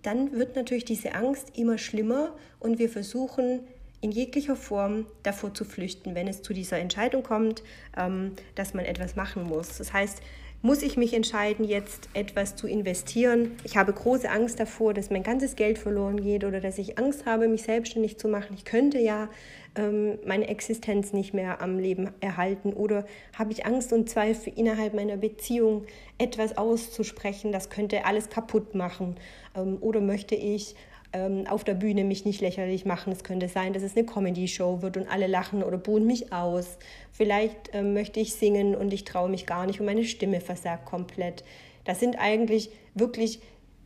dann 0.02 0.32
wird 0.34 0.56
natürlich 0.56 0.86
diese 0.86 1.16
Angst 1.16 1.58
immer 1.58 1.78
schlimmer 1.78 2.36
und 2.60 2.80
wir 2.80 2.90
versuchen 2.90 3.62
in 4.02 4.12
jeglicher 4.12 4.56
Form 4.56 5.08
davor 5.24 5.54
zu 5.54 5.66
flüchten, 5.66 6.14
wenn 6.14 6.28
es 6.28 6.44
zu 6.44 6.54
dieser 6.54 6.78
Entscheidung 6.78 7.24
kommt, 7.24 7.64
ähm, 7.98 8.34
dass 8.54 8.74
man 8.74 8.86
etwas 8.86 9.16
machen 9.16 9.44
muss. 9.44 9.78
Das 9.78 9.94
heißt, 9.94 10.22
muss 10.66 10.82
ich 10.82 10.98
mich 10.98 11.14
entscheiden, 11.14 11.64
jetzt 11.64 12.10
etwas 12.16 12.56
zu 12.56 12.66
investieren. 12.66 13.52
Ich 13.64 13.78
habe 13.78 13.94
große 13.94 14.28
Angst 14.28 14.60
davor, 14.60 14.96
dass 14.96 15.12
mein 15.12 15.22
ganzes 15.22 15.56
Geld 15.56 15.78
verloren 15.78 16.20
geht 16.20 16.44
oder 16.44 16.60
dass 16.60 16.80
ich 16.80 16.98
Angst 16.98 17.28
habe, 17.28 17.48
mich 17.48 17.62
selbstständig 17.62 18.18
zu 18.18 18.28
machen. 18.28 18.56
Ich 18.56 18.66
könnte 18.66 18.98
ja 18.98 19.30
ähm, 19.76 20.18
meine 20.26 20.48
Existenz 20.48 21.14
nicht 21.14 21.36
mehr 21.36 21.62
am 21.62 21.78
Leben 21.78 22.10
erhalten 22.20 22.74
oder 22.74 23.06
habe 23.38 23.52
ich 23.52 23.64
Angst 23.68 23.94
und 23.94 24.10
Zweifel 24.10 24.54
innerhalb 24.56 24.96
meiner 24.96 25.18
Beziehung 25.18 25.86
etwas 26.18 26.58
auszusprechen, 26.58 27.52
das 27.52 27.70
könnte 27.70 28.06
alles 28.06 28.30
kaputt 28.30 28.74
machen 28.74 29.18
ähm, 29.56 29.78
oder 29.82 30.02
möchte 30.02 30.34
ich 30.34 30.76
ähm, 31.16 31.48
auf 31.48 31.64
der 31.64 31.76
Bühne 31.76 32.04
mich 32.04 32.26
nicht 32.26 32.42
lächerlich 32.42 32.86
machen. 32.86 33.14
Es 33.14 33.24
könnte 33.24 33.48
sein, 33.48 33.72
dass 33.72 33.84
es 33.84 33.96
eine 33.96 34.06
Comedy-Show 34.06 34.82
wird 34.82 34.98
und 34.98 35.08
alle 35.08 35.28
lachen 35.28 35.64
oder 35.64 35.78
buhen 35.78 36.06
mich 36.06 36.34
aus. 36.34 36.78
Vielleicht 37.14 37.70
ähm, 37.74 37.94
möchte 37.94 38.20
ich 38.20 38.34
singen 38.34 38.76
und 38.76 38.94
ich 38.94 39.06
traue 39.06 39.30
mich 39.30 39.46
gar 39.46 39.66
nicht 39.66 39.80
und 39.80 39.86
meine 39.86 40.04
Stimme 40.04 40.42
versagt 40.42 40.86
komplett. 40.86 41.46
Das 41.86 42.02
sind 42.02 42.18
eigentlich 42.20 42.70
wirklich 42.96 43.40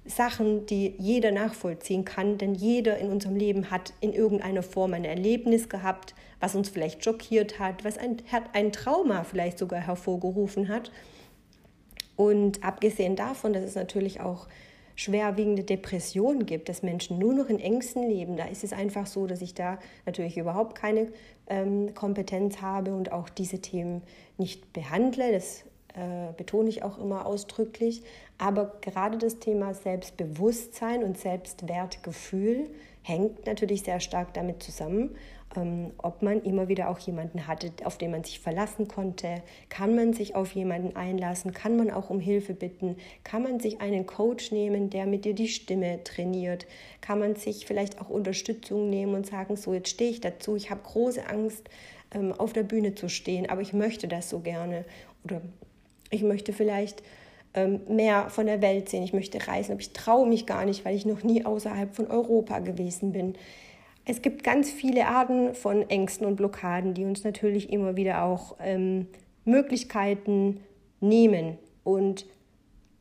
Sachen, 0.06 0.66
die 0.66 0.96
jeder 0.98 1.32
nachvollziehen 1.32 2.04
kann, 2.04 2.40
denn 2.40 2.56
jeder 2.56 2.98
in 2.98 3.12
unserem 3.12 3.36
Leben 3.36 3.70
hat 3.70 3.94
in 4.02 4.12
irgendeiner 4.12 4.64
Form 4.64 4.94
ein 4.96 5.06
Erlebnis 5.06 5.70
gehabt, 5.70 6.16
was 6.40 6.56
uns 6.56 6.70
vielleicht 6.70 7.04
schockiert 7.04 7.60
hat, 7.60 7.84
was 7.84 8.00
ein, 8.00 8.18
ein 8.54 8.72
Trauma 8.72 9.24
vielleicht 9.24 9.60
sogar 9.60 9.82
hervorgerufen 9.82 10.68
hat. 10.68 10.92
Und 12.16 12.64
abgesehen 12.64 13.16
davon, 13.16 13.54
dass 13.54 13.64
es 13.64 13.76
natürlich 13.76 14.20
auch 14.20 14.48
schwerwiegende 15.00 15.64
Depressionen 15.64 16.46
gibt, 16.46 16.68
dass 16.68 16.84
Menschen 16.84 17.20
nur 17.20 17.34
noch 17.34 17.48
in 17.48 17.58
Ängsten 17.58 18.04
leben, 18.04 18.36
da 18.36 18.44
ist 18.46 18.66
es 18.66 18.74
einfach 18.74 19.08
so, 19.08 19.28
dass 19.28 19.42
ich 19.42 19.54
da 19.54 19.80
natürlich 20.06 20.38
überhaupt 20.38 20.76
keine 20.76 21.08
ähm, 21.48 21.94
Kompetenz 21.96 22.62
habe 22.62 22.94
und 22.94 23.14
auch 23.14 23.30
diese 23.30 23.60
Themen 23.60 24.02
nicht 24.38 24.74
behandle. 24.74 25.32
Das 25.32 25.64
äh, 25.94 26.34
betone 26.36 26.68
ich 26.68 26.84
auch 26.84 26.98
immer 26.98 27.26
ausdrücklich. 27.26 28.04
Aber 28.38 28.74
gerade 28.82 29.18
das 29.18 29.40
Thema 29.40 29.74
Selbstbewusstsein 29.74 31.06
und 31.06 31.18
Selbstwertgefühl 31.18 32.70
hängt 33.02 33.46
natürlich 33.46 33.84
sehr 33.84 34.02
stark 34.02 34.34
damit 34.34 34.62
zusammen, 34.62 35.16
ähm, 35.56 35.92
ob 35.98 36.22
man 36.22 36.44
immer 36.44 36.68
wieder 36.68 36.90
auch 36.90 37.00
jemanden 37.00 37.48
hatte, 37.48 37.72
auf 37.84 37.98
den 37.98 38.12
man 38.12 38.24
sich 38.24 38.40
verlassen 38.40 38.88
konnte. 38.88 39.42
Kann 39.70 39.96
man 39.96 40.14
sich 40.14 40.36
auf 40.36 40.52
jemanden 40.52 40.96
einlassen? 40.96 41.54
Kann 41.54 41.76
man 41.76 41.90
auch 41.90 42.10
um 42.10 42.20
Hilfe 42.20 42.54
bitten? 42.54 42.98
Kann 43.24 43.44
man 43.44 43.60
sich 43.60 43.82
einen 43.82 44.06
Coach 44.06 44.52
nehmen, 44.52 44.90
der 44.90 45.06
mit 45.08 45.26
dir 45.26 45.34
die 45.34 45.48
Stimme 45.48 46.04
trainiert? 46.04 46.68
Kann 47.02 47.20
man 47.20 47.36
sich 47.36 47.66
vielleicht 47.66 48.00
auch 48.00 48.10
Unterstützung 48.10 48.90
nehmen 48.90 49.16
und 49.16 49.26
sagen, 49.26 49.56
so 49.56 49.74
jetzt 49.74 49.90
stehe 49.90 50.12
ich 50.12 50.22
dazu, 50.22 50.56
ich 50.56 50.70
habe 50.70 50.82
große 50.84 51.28
Angst, 51.28 51.70
ähm, 52.12 52.32
auf 52.34 52.54
der 52.54 52.64
Bühne 52.64 52.96
zu 52.96 53.10
stehen, 53.10 53.50
aber 53.50 53.62
ich 53.62 53.74
möchte 53.74 54.08
das 54.08 54.30
so 54.30 54.40
gerne. 54.40 54.86
Oder 55.24 55.42
ich 56.12 56.24
möchte 56.24 56.54
vielleicht 56.54 57.04
ähm, 57.54 57.82
mehr 57.88 58.30
von 58.30 58.46
der 58.46 58.62
Welt 58.62 58.90
sehen, 58.90 59.04
ich 59.04 59.14
möchte 59.14 59.48
reisen, 59.48 59.72
aber 59.72 59.82
ich 59.82 59.94
traue 59.94 60.28
mich 60.28 60.46
gar 60.46 60.66
nicht, 60.66 60.86
weil 60.86 60.96
ich 60.96 61.06
noch 61.06 61.24
nie 61.24 61.46
außerhalb 61.46 61.96
von 61.96 62.08
Europa 62.08 62.60
gewesen 62.60 63.12
bin. 63.12 63.36
Es 64.10 64.24
gibt 64.24 64.44
ganz 64.44 64.72
viele 64.72 65.06
Arten 65.06 65.54
von 65.54 65.88
Ängsten 65.88 66.26
und 66.26 66.36
Blockaden, 66.36 66.96
die 66.96 67.06
uns 67.06 67.24
natürlich 67.24 67.72
immer 67.72 67.96
wieder 67.96 68.24
auch 68.24 68.56
ähm, 68.60 69.06
Möglichkeiten 69.46 70.62
nehmen. 71.00 71.60
Und 71.84 72.26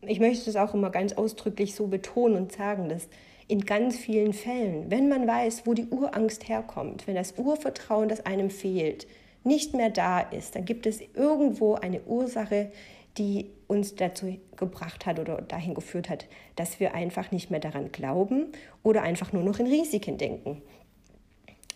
ich 0.03 0.21
möchte 0.21 0.45
das 0.45 0.57
auch 0.57 0.75
immer 0.75 0.91
ganz 0.91 1.15
ausdrücklich 1.15 1.75
so 1.75 1.87
betonen 1.87 2.37
und 2.37 2.53
sagen, 2.53 2.91
dass 2.91 3.09
in 3.47 3.63
ganz 3.63 3.97
vielen 3.97 4.35
Fällen, 4.35 4.91
wenn 4.91 5.09
man 5.09 5.27
weiß, 5.27 5.63
wo 5.65 5.73
die 5.73 5.87
Urangst 5.87 6.47
herkommt, 6.47 7.07
wenn 7.07 7.15
das 7.15 7.39
Urvertrauen, 7.39 8.11
das 8.11 8.27
einem 8.27 8.51
fehlt, 8.51 9.07
nicht 9.45 9.73
mehr 9.73 9.89
da 9.89 10.21
ist, 10.21 10.57
dann 10.57 10.67
gibt 10.67 10.85
es 10.85 11.01
irgendwo 11.15 11.77
eine 11.77 12.03
Ursache, 12.03 12.71
die 13.17 13.47
uns 13.67 13.95
dazu 13.95 14.39
gebracht 14.57 15.07
hat 15.07 15.19
oder 15.19 15.41
dahin 15.41 15.73
geführt 15.73 16.11
hat, 16.11 16.27
dass 16.55 16.81
wir 16.81 16.93
einfach 16.93 17.31
nicht 17.31 17.51
mehr 17.51 17.61
daran 17.61 17.93
glauben 17.93 18.53
oder 18.83 19.01
einfach 19.01 19.33
nur 19.33 19.43
noch 19.43 19.59
in 19.59 19.69
Risiken 19.69 20.19
denken. 20.19 20.61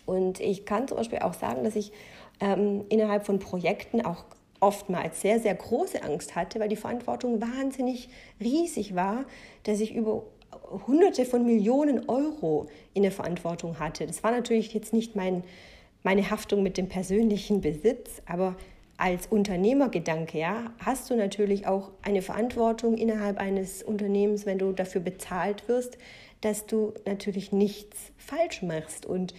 Und 0.05 0.39
ich 0.39 0.65
kann 0.65 0.87
zum 0.87 0.97
Beispiel 0.97 1.19
auch 1.19 1.33
sagen, 1.33 1.63
dass 1.63 1.75
ich 1.75 1.91
ähm, 2.39 2.85
innerhalb 2.89 3.25
von 3.25 3.39
Projekten 3.39 4.05
auch 4.05 4.25
oftmals 4.59 5.21
sehr, 5.21 5.39
sehr 5.39 5.55
große 5.55 6.03
Angst 6.03 6.35
hatte, 6.35 6.59
weil 6.59 6.69
die 6.69 6.75
Verantwortung 6.75 7.41
wahnsinnig 7.41 8.09
riesig 8.39 8.95
war, 8.95 9.25
dass 9.63 9.79
ich 9.79 9.93
über 9.93 10.23
Hunderte 10.87 11.25
von 11.25 11.45
Millionen 11.45 12.07
Euro 12.09 12.67
in 12.93 13.03
der 13.03 13.11
Verantwortung 13.11 13.79
hatte. 13.79 14.07
Das 14.07 14.23
war 14.23 14.31
natürlich 14.31 14.73
jetzt 14.73 14.93
nicht 14.93 15.15
mein, 15.15 15.43
meine 16.03 16.29
Haftung 16.29 16.63
mit 16.63 16.77
dem 16.77 16.87
persönlichen 16.87 17.61
Besitz, 17.61 18.21
aber 18.25 18.55
als 18.97 19.27
Unternehmergedanke, 19.27 20.37
ja, 20.37 20.71
hast 20.79 21.09
du 21.09 21.15
natürlich 21.15 21.67
auch 21.67 21.91
eine 22.03 22.21
Verantwortung 22.21 22.95
innerhalb 22.95 23.39
eines 23.39 23.83
Unternehmens, 23.83 24.45
wenn 24.45 24.59
du 24.59 24.71
dafür 24.71 25.01
bezahlt 25.01 25.67
wirst, 25.67 25.97
dass 26.41 26.67
du 26.67 26.93
natürlich 27.05 27.51
nichts 27.51 28.11
falsch 28.17 28.61
machst. 28.61 29.05
Und 29.05 29.33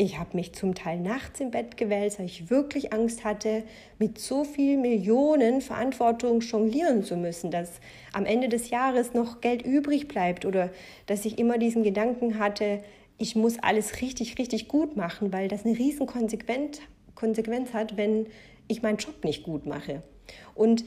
ich 0.00 0.18
habe 0.18 0.36
mich 0.36 0.52
zum 0.52 0.76
Teil 0.76 1.00
nachts 1.00 1.40
im 1.40 1.50
Bett 1.50 1.76
gewälzt, 1.76 2.20
weil 2.20 2.26
ich 2.26 2.50
wirklich 2.50 2.92
Angst 2.92 3.24
hatte, 3.24 3.64
mit 3.98 4.18
so 4.18 4.44
vielen 4.44 4.80
Millionen 4.80 5.60
Verantwortung 5.60 6.40
jonglieren 6.40 7.02
zu 7.02 7.16
müssen, 7.16 7.50
dass 7.50 7.80
am 8.12 8.24
Ende 8.24 8.48
des 8.48 8.70
Jahres 8.70 9.12
noch 9.12 9.40
Geld 9.40 9.66
übrig 9.66 10.06
bleibt 10.06 10.46
oder 10.46 10.70
dass 11.06 11.24
ich 11.24 11.38
immer 11.38 11.58
diesen 11.58 11.82
Gedanken 11.82 12.38
hatte, 12.38 12.80
ich 13.18 13.34
muss 13.34 13.58
alles 13.58 14.00
richtig, 14.00 14.38
richtig 14.38 14.68
gut 14.68 14.96
machen, 14.96 15.32
weil 15.32 15.48
das 15.48 15.66
eine 15.66 15.76
riesen 15.76 16.06
Konsequenz 16.06 16.80
hat, 17.72 17.96
wenn 17.96 18.26
ich 18.68 18.82
meinen 18.82 18.98
Job 18.98 19.24
nicht 19.24 19.42
gut 19.42 19.66
mache. 19.66 20.02
Und 20.54 20.84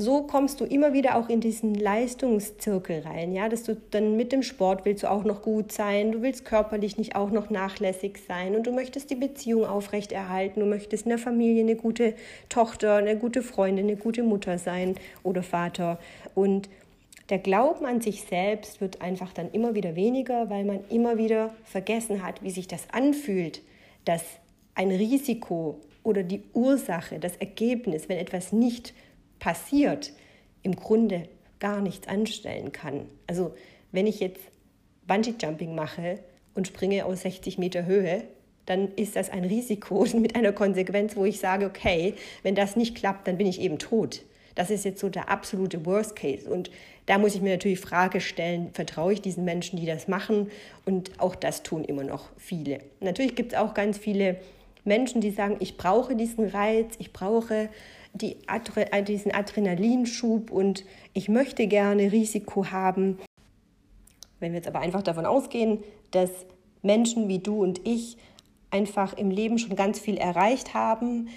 so 0.00 0.22
kommst 0.22 0.60
du 0.60 0.64
immer 0.64 0.92
wieder 0.94 1.16
auch 1.16 1.28
in 1.28 1.40
diesen 1.40 1.74
Leistungszirkel 1.74 3.00
rein, 3.00 3.32
ja, 3.32 3.48
dass 3.48 3.64
du 3.64 3.76
dann 3.90 4.16
mit 4.16 4.32
dem 4.32 4.42
Sport 4.42 4.84
willst 4.84 5.02
du 5.02 5.10
auch 5.10 5.24
noch 5.24 5.42
gut 5.42 5.72
sein, 5.72 6.12
du 6.12 6.22
willst 6.22 6.44
körperlich 6.44 6.96
nicht 6.96 7.16
auch 7.16 7.30
noch 7.30 7.50
nachlässig 7.50 8.18
sein 8.26 8.56
und 8.56 8.66
du 8.66 8.72
möchtest 8.72 9.10
die 9.10 9.14
Beziehung 9.14 9.66
aufrechterhalten, 9.66 10.60
du 10.60 10.66
möchtest 10.66 11.04
in 11.04 11.10
der 11.10 11.18
Familie 11.18 11.62
eine 11.62 11.76
gute 11.76 12.14
Tochter, 12.48 12.94
eine 12.96 13.16
gute 13.16 13.42
Freundin, 13.42 13.88
eine 13.88 13.96
gute 13.96 14.22
Mutter 14.22 14.58
sein 14.58 14.94
oder 15.22 15.42
Vater. 15.42 15.98
Und 16.34 16.70
der 17.28 17.38
Glauben 17.38 17.84
an 17.84 18.00
sich 18.00 18.22
selbst 18.22 18.80
wird 18.80 19.02
einfach 19.02 19.32
dann 19.34 19.50
immer 19.52 19.74
wieder 19.74 19.96
weniger, 19.96 20.48
weil 20.48 20.64
man 20.64 20.80
immer 20.88 21.18
wieder 21.18 21.54
vergessen 21.64 22.24
hat, 22.24 22.42
wie 22.42 22.50
sich 22.50 22.66
das 22.66 22.88
anfühlt, 22.90 23.60
dass 24.06 24.24
ein 24.74 24.90
Risiko 24.90 25.78
oder 26.02 26.22
die 26.22 26.42
Ursache, 26.54 27.18
das 27.18 27.36
Ergebnis, 27.36 28.08
wenn 28.08 28.16
etwas 28.16 28.52
nicht 28.52 28.94
passiert, 29.40 30.12
im 30.62 30.76
Grunde 30.76 31.24
gar 31.58 31.80
nichts 31.80 32.06
anstellen 32.06 32.70
kann. 32.72 33.06
Also 33.26 33.54
wenn 33.90 34.06
ich 34.06 34.20
jetzt 34.20 34.40
Bungee-Jumping 35.06 35.74
mache 35.74 36.20
und 36.54 36.68
springe 36.68 37.04
aus 37.04 37.22
60 37.22 37.58
Meter 37.58 37.86
Höhe, 37.86 38.24
dann 38.66 38.92
ist 38.94 39.16
das 39.16 39.30
ein 39.30 39.44
Risiko 39.44 40.06
mit 40.14 40.36
einer 40.36 40.52
Konsequenz, 40.52 41.16
wo 41.16 41.24
ich 41.24 41.40
sage, 41.40 41.66
okay, 41.66 42.14
wenn 42.42 42.54
das 42.54 42.76
nicht 42.76 42.94
klappt, 42.94 43.26
dann 43.26 43.36
bin 43.36 43.46
ich 43.46 43.60
eben 43.60 43.78
tot. 43.78 44.22
Das 44.54 44.70
ist 44.70 44.84
jetzt 44.84 45.00
so 45.00 45.08
der 45.08 45.30
absolute 45.30 45.86
Worst 45.86 46.16
Case. 46.16 46.48
Und 46.48 46.70
da 47.06 47.18
muss 47.18 47.34
ich 47.34 47.40
mir 47.40 47.52
natürlich 47.52 47.80
Frage 47.80 48.20
stellen, 48.20 48.70
vertraue 48.72 49.14
ich 49.14 49.22
diesen 49.22 49.44
Menschen, 49.44 49.78
die 49.78 49.86
das 49.86 50.06
machen? 50.06 50.50
Und 50.84 51.18
auch 51.18 51.34
das 51.34 51.62
tun 51.62 51.84
immer 51.84 52.04
noch 52.04 52.28
viele. 52.36 52.80
Natürlich 53.00 53.36
gibt 53.36 53.52
es 53.52 53.58
auch 53.58 53.74
ganz 53.74 53.96
viele 53.96 54.36
Menschen, 54.84 55.20
die 55.20 55.30
sagen, 55.30 55.56
ich 55.60 55.76
brauche 55.76 56.16
diesen 56.16 56.48
Reiz, 56.48 56.94
ich 56.98 57.12
brauche 57.12 57.68
die 58.12 58.36
Adre 58.46 58.92
äh, 58.92 59.02
diesen 59.02 59.32
Adrenalinschub 59.32 60.50
und 60.50 60.84
ich 61.12 61.28
möchte 61.28 61.66
gerne 61.66 62.12
Risiko 62.12 62.66
haben. 62.66 63.18
Wenn 64.38 64.52
wir 64.52 64.58
jetzt 64.58 64.68
aber 64.68 64.80
einfach 64.80 65.02
davon 65.02 65.26
ausgehen, 65.26 65.82
dass 66.10 66.30
Menschen 66.82 67.28
wie 67.28 67.38
du 67.38 67.62
und 67.62 67.86
ich 67.86 68.16
einfach 68.70 69.12
im 69.14 69.30
Leben 69.30 69.58
schon 69.58 69.76
ganz 69.76 69.98
viel 69.98 70.16
erreicht 70.16 70.74
haben, 70.74 71.28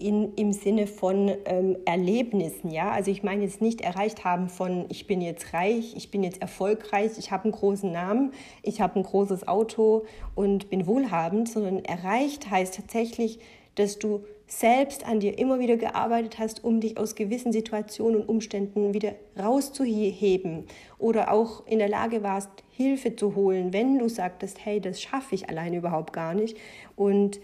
in, 0.00 0.34
im 0.34 0.52
Sinne 0.52 0.86
von 0.86 1.30
ähm, 1.44 1.76
Erlebnissen. 1.84 2.70
Ja? 2.70 2.90
Also 2.90 3.10
ich 3.10 3.22
meine 3.22 3.44
jetzt 3.44 3.60
nicht 3.60 3.82
erreicht 3.82 4.24
haben 4.24 4.48
von, 4.48 4.86
ich 4.88 5.06
bin 5.06 5.20
jetzt 5.20 5.52
reich, 5.52 5.94
ich 5.94 6.10
bin 6.10 6.22
jetzt 6.22 6.40
erfolgreich, 6.40 7.12
ich 7.18 7.30
habe 7.30 7.44
einen 7.44 7.52
großen 7.52 7.92
Namen, 7.92 8.32
ich 8.62 8.80
habe 8.80 8.98
ein 8.98 9.02
großes 9.02 9.46
Auto 9.46 10.06
und 10.34 10.70
bin 10.70 10.86
wohlhabend, 10.86 11.48
sondern 11.48 11.84
erreicht 11.84 12.50
heißt 12.50 12.74
tatsächlich, 12.74 13.40
dass 13.74 13.98
du 13.98 14.24
selbst 14.50 15.06
an 15.06 15.20
dir 15.20 15.38
immer 15.38 15.60
wieder 15.60 15.76
gearbeitet 15.76 16.38
hast, 16.38 16.64
um 16.64 16.80
dich 16.80 16.98
aus 16.98 17.14
gewissen 17.14 17.52
Situationen 17.52 18.22
und 18.22 18.28
Umständen 18.28 18.92
wieder 18.94 19.14
rauszuheben 19.38 20.64
oder 20.98 21.32
auch 21.32 21.66
in 21.66 21.78
der 21.78 21.88
Lage 21.88 22.22
warst, 22.24 22.50
Hilfe 22.70 23.14
zu 23.14 23.36
holen, 23.36 23.72
wenn 23.72 23.98
du 23.98 24.08
sagtest, 24.08 24.64
hey, 24.64 24.80
das 24.80 25.00
schaffe 25.00 25.36
ich 25.36 25.48
alleine 25.48 25.76
überhaupt 25.76 26.12
gar 26.12 26.34
nicht. 26.34 26.56
Und 26.96 27.40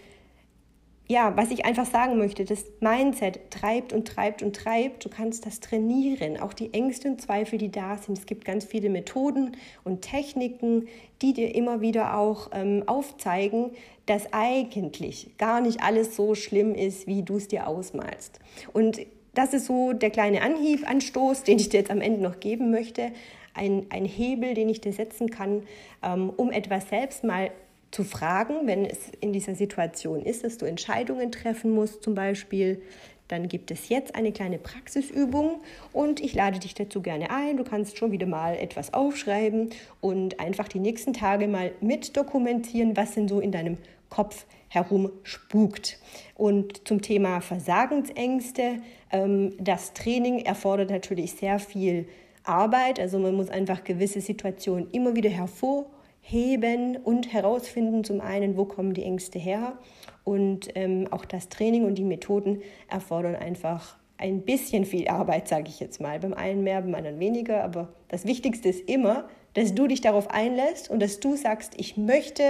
ja, 1.09 1.37
was 1.37 1.51
ich 1.51 1.63
einfach 1.63 1.85
sagen 1.85 2.17
möchte, 2.17 2.43
das 2.43 2.65
Mindset 2.81 3.49
treibt 3.49 3.93
und 3.93 4.05
treibt 4.05 4.43
und 4.43 4.53
treibt. 4.53 5.05
Du 5.05 5.09
kannst 5.09 5.45
das 5.45 5.61
trainieren, 5.61 6.37
auch 6.37 6.51
die 6.51 6.73
Ängste 6.73 7.07
und 7.07 7.21
Zweifel, 7.21 7.57
die 7.57 7.71
da 7.71 7.95
sind. 7.95 8.17
Es 8.17 8.25
gibt 8.25 8.43
ganz 8.43 8.65
viele 8.65 8.89
Methoden 8.89 9.55
und 9.85 10.01
Techniken, 10.01 10.87
die 11.21 11.31
dir 11.31 11.55
immer 11.55 11.79
wieder 11.79 12.17
auch 12.17 12.49
ähm, 12.51 12.83
aufzeigen, 12.87 13.71
dass 14.07 14.33
eigentlich 14.33 15.29
gar 15.37 15.61
nicht 15.61 15.83
alles 15.83 16.15
so 16.15 16.33
schlimm 16.33 16.73
ist, 16.73 17.05
wie 17.05 17.21
du 17.21 17.37
es 17.37 17.47
dir 17.47 17.67
ausmalst. 17.67 18.39
Und 18.73 18.99
das 19.35 19.53
ist 19.53 19.65
so 19.65 19.93
der 19.93 20.09
kleine 20.09 20.41
Anhieb, 20.41 20.89
Anstoß, 20.89 21.43
den 21.43 21.59
ich 21.59 21.69
dir 21.69 21.81
jetzt 21.81 21.91
am 21.91 22.01
Ende 22.01 22.21
noch 22.21 22.39
geben 22.39 22.71
möchte. 22.71 23.11
Ein, 23.53 23.85
ein 23.89 24.05
Hebel, 24.05 24.55
den 24.55 24.69
ich 24.69 24.81
dir 24.81 24.93
setzen 24.93 25.29
kann, 25.29 25.63
ähm, 26.01 26.31
um 26.35 26.51
etwas 26.51 26.89
selbst 26.89 27.23
mal 27.23 27.51
zu 27.91 28.03
fragen, 28.03 28.65
wenn 28.65 28.85
es 28.85 28.97
in 29.21 29.33
dieser 29.33 29.55
Situation 29.55 30.21
ist, 30.21 30.43
dass 30.43 30.57
du 30.57 30.65
Entscheidungen 30.65 31.31
treffen 31.31 31.71
musst, 31.71 32.03
zum 32.03 32.15
Beispiel, 32.15 32.81
dann 33.27 33.49
gibt 33.49 33.71
es 33.71 33.89
jetzt 33.89 34.15
eine 34.15 34.31
kleine 34.31 34.57
Praxisübung 34.57 35.61
und 35.91 36.21
ich 36.21 36.33
lade 36.33 36.59
dich 36.59 36.73
dazu 36.75 37.01
gerne 37.01 37.29
ein. 37.29 37.57
Du 37.57 37.63
kannst 37.63 37.97
schon 37.97 38.11
wieder 38.11 38.25
mal 38.25 38.55
etwas 38.55 38.93
aufschreiben 38.93 39.69
und 39.99 40.39
einfach 40.39 40.67
die 40.67 40.79
nächsten 40.79 41.13
Tage 41.13 41.47
mal 41.47 41.71
mit 41.81 42.15
dokumentieren, 42.15 42.95
was 42.95 43.13
denn 43.15 43.27
so 43.27 43.39
in 43.39 43.51
deinem 43.51 43.77
Kopf 44.09 44.45
herumspukt. 44.69 45.99
Und 46.35 46.87
zum 46.87 47.01
Thema 47.01 47.41
Versagensängste, 47.41 48.77
ähm, 49.11 49.53
das 49.59 49.93
Training 49.93 50.39
erfordert 50.39 50.89
natürlich 50.89 51.33
sehr 51.33 51.59
viel 51.59 52.07
Arbeit. 52.43 52.99
Also 52.99 53.19
man 53.19 53.35
muss 53.35 53.49
einfach 53.49 53.83
gewisse 53.83 54.21
Situationen 54.21 54.89
immer 54.91 55.15
wieder 55.15 55.29
hervorheben 55.29 56.97
und 56.97 57.33
herausfinden, 57.33 58.03
zum 58.03 58.21
einen, 58.21 58.57
wo 58.57 58.65
kommen 58.65 58.93
die 58.93 59.03
Ängste 59.03 59.39
her 59.39 59.77
und 60.23 60.69
ähm, 60.75 61.07
auch 61.11 61.25
das 61.25 61.49
Training 61.49 61.85
und 61.85 61.95
die 61.95 62.03
Methoden 62.03 62.61
erfordern 62.89 63.35
einfach 63.35 63.97
ein 64.17 64.41
bisschen 64.41 64.85
viel 64.85 65.07
Arbeit, 65.07 65.47
sage 65.47 65.69
ich 65.69 65.79
jetzt 65.79 66.01
mal. 66.01 66.19
Beim 66.19 66.33
einen 66.33 66.63
mehr, 66.63 66.81
beim 66.81 66.95
anderen 66.95 67.19
weniger. 67.19 67.63
Aber 67.63 67.89
das 68.07 68.25
Wichtigste 68.25 68.69
ist 68.69 68.89
immer, 68.89 69.29
dass 69.57 69.73
du 69.73 69.87
dich 69.87 70.01
darauf 70.01 70.29
einlässt 70.29 70.87
und 70.87 71.01
dass 71.01 71.19
du 71.19 71.35
sagst, 71.35 71.73
ich 71.77 71.97
möchte 71.97 72.43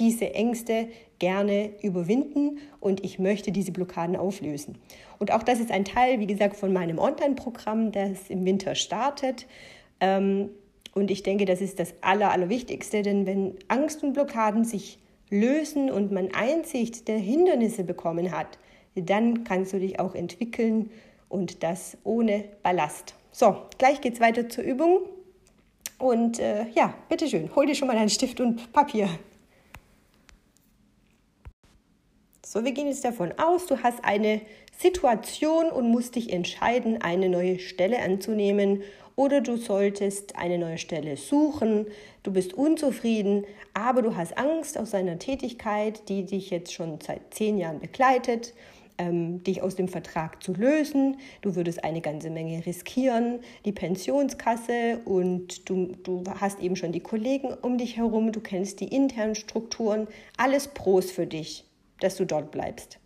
diese 0.00 0.34
Ängste 0.34 0.88
gerne 1.20 1.70
überwinden 1.82 2.58
und 2.80 3.04
ich 3.04 3.20
möchte 3.20 3.52
diese 3.52 3.70
Blockaden 3.70 4.16
auflösen. 4.16 4.76
Und 5.20 5.30
auch 5.30 5.44
das 5.44 5.60
ist 5.60 5.70
ein 5.70 5.84
Teil, 5.84 6.18
wie 6.18 6.26
gesagt, 6.26 6.56
von 6.56 6.72
meinem 6.72 6.98
Online-Programm, 6.98 7.92
das 7.92 8.28
im 8.28 8.44
Winter 8.44 8.74
startet. 8.74 9.46
Ähm, 10.00 10.50
und 10.94 11.12
ich 11.12 11.22
denke, 11.22 11.44
das 11.44 11.60
ist 11.60 11.78
das 11.78 11.94
Aller, 12.00 12.32
Allerwichtigste, 12.32 13.02
denn 13.02 13.24
wenn 13.24 13.54
Angst 13.68 14.02
und 14.02 14.14
Blockaden 14.14 14.64
sich 14.64 14.98
lösen 15.30 15.92
und 15.92 16.10
man 16.10 16.34
Einsicht 16.34 17.06
der 17.06 17.18
Hindernisse 17.18 17.84
bekommen 17.84 18.36
hat, 18.36 18.58
dann 18.96 19.44
kannst 19.44 19.74
du 19.74 19.78
dich 19.78 20.00
auch 20.00 20.16
entwickeln 20.16 20.90
und 21.28 21.62
das 21.62 21.96
ohne 22.02 22.46
Ballast. 22.64 23.14
So, 23.30 23.58
gleich 23.78 24.00
geht's 24.00 24.18
weiter 24.18 24.48
zur 24.48 24.64
Übung. 24.64 25.02
Und 25.98 26.38
äh, 26.38 26.66
ja, 26.70 26.94
bitteschön, 27.08 27.50
hol 27.54 27.66
dir 27.66 27.74
schon 27.74 27.88
mal 27.88 27.96
deinen 27.96 28.08
Stift 28.08 28.40
und 28.40 28.72
Papier. 28.72 29.08
So, 32.46 32.64
wir 32.64 32.72
gehen 32.72 32.86
jetzt 32.86 33.04
davon 33.04 33.32
aus, 33.36 33.66
du 33.66 33.82
hast 33.82 34.02
eine 34.04 34.40
Situation 34.78 35.70
und 35.70 35.90
musst 35.90 36.14
dich 36.14 36.32
entscheiden, 36.32 37.02
eine 37.02 37.28
neue 37.28 37.58
Stelle 37.58 37.98
anzunehmen 37.98 38.82
oder 39.16 39.40
du 39.40 39.56
solltest 39.56 40.36
eine 40.36 40.56
neue 40.56 40.78
Stelle 40.78 41.16
suchen. 41.16 41.86
Du 42.22 42.32
bist 42.32 42.54
unzufrieden, 42.54 43.44
aber 43.74 44.00
du 44.00 44.16
hast 44.16 44.38
Angst 44.38 44.78
aus 44.78 44.92
deiner 44.92 45.18
Tätigkeit, 45.18 46.08
die 46.08 46.24
dich 46.24 46.50
jetzt 46.50 46.72
schon 46.72 47.00
seit 47.00 47.34
zehn 47.34 47.58
Jahren 47.58 47.80
begleitet, 47.80 48.54
ähm, 48.98 49.42
dich 49.42 49.62
aus 49.62 49.76
dem 49.76 49.88
Vertrag 49.88 50.42
zu 50.42 50.52
lösen. 50.52 51.16
Du 51.40 51.56
würdest 51.56 51.84
eine 51.84 52.00
ganze 52.00 52.30
Menge 52.30 52.64
riskieren, 52.66 53.40
die 53.64 53.72
Pensionskasse 53.72 55.00
und 55.04 55.68
du, 55.68 55.96
du 56.02 56.24
hast 56.38 56.60
eben 56.60 56.76
schon 56.76 56.92
die 56.92 57.00
Kollegen 57.00 57.54
um 57.62 57.78
dich 57.78 57.96
herum, 57.96 58.32
du 58.32 58.40
kennst 58.40 58.80
die 58.80 58.94
internen 58.94 59.34
Strukturen, 59.34 60.08
alles 60.36 60.68
Pros 60.68 61.10
für 61.10 61.26
dich, 61.26 61.64
dass 62.00 62.16
du 62.16 62.26
dort 62.26 62.50
bleibst. 62.50 62.98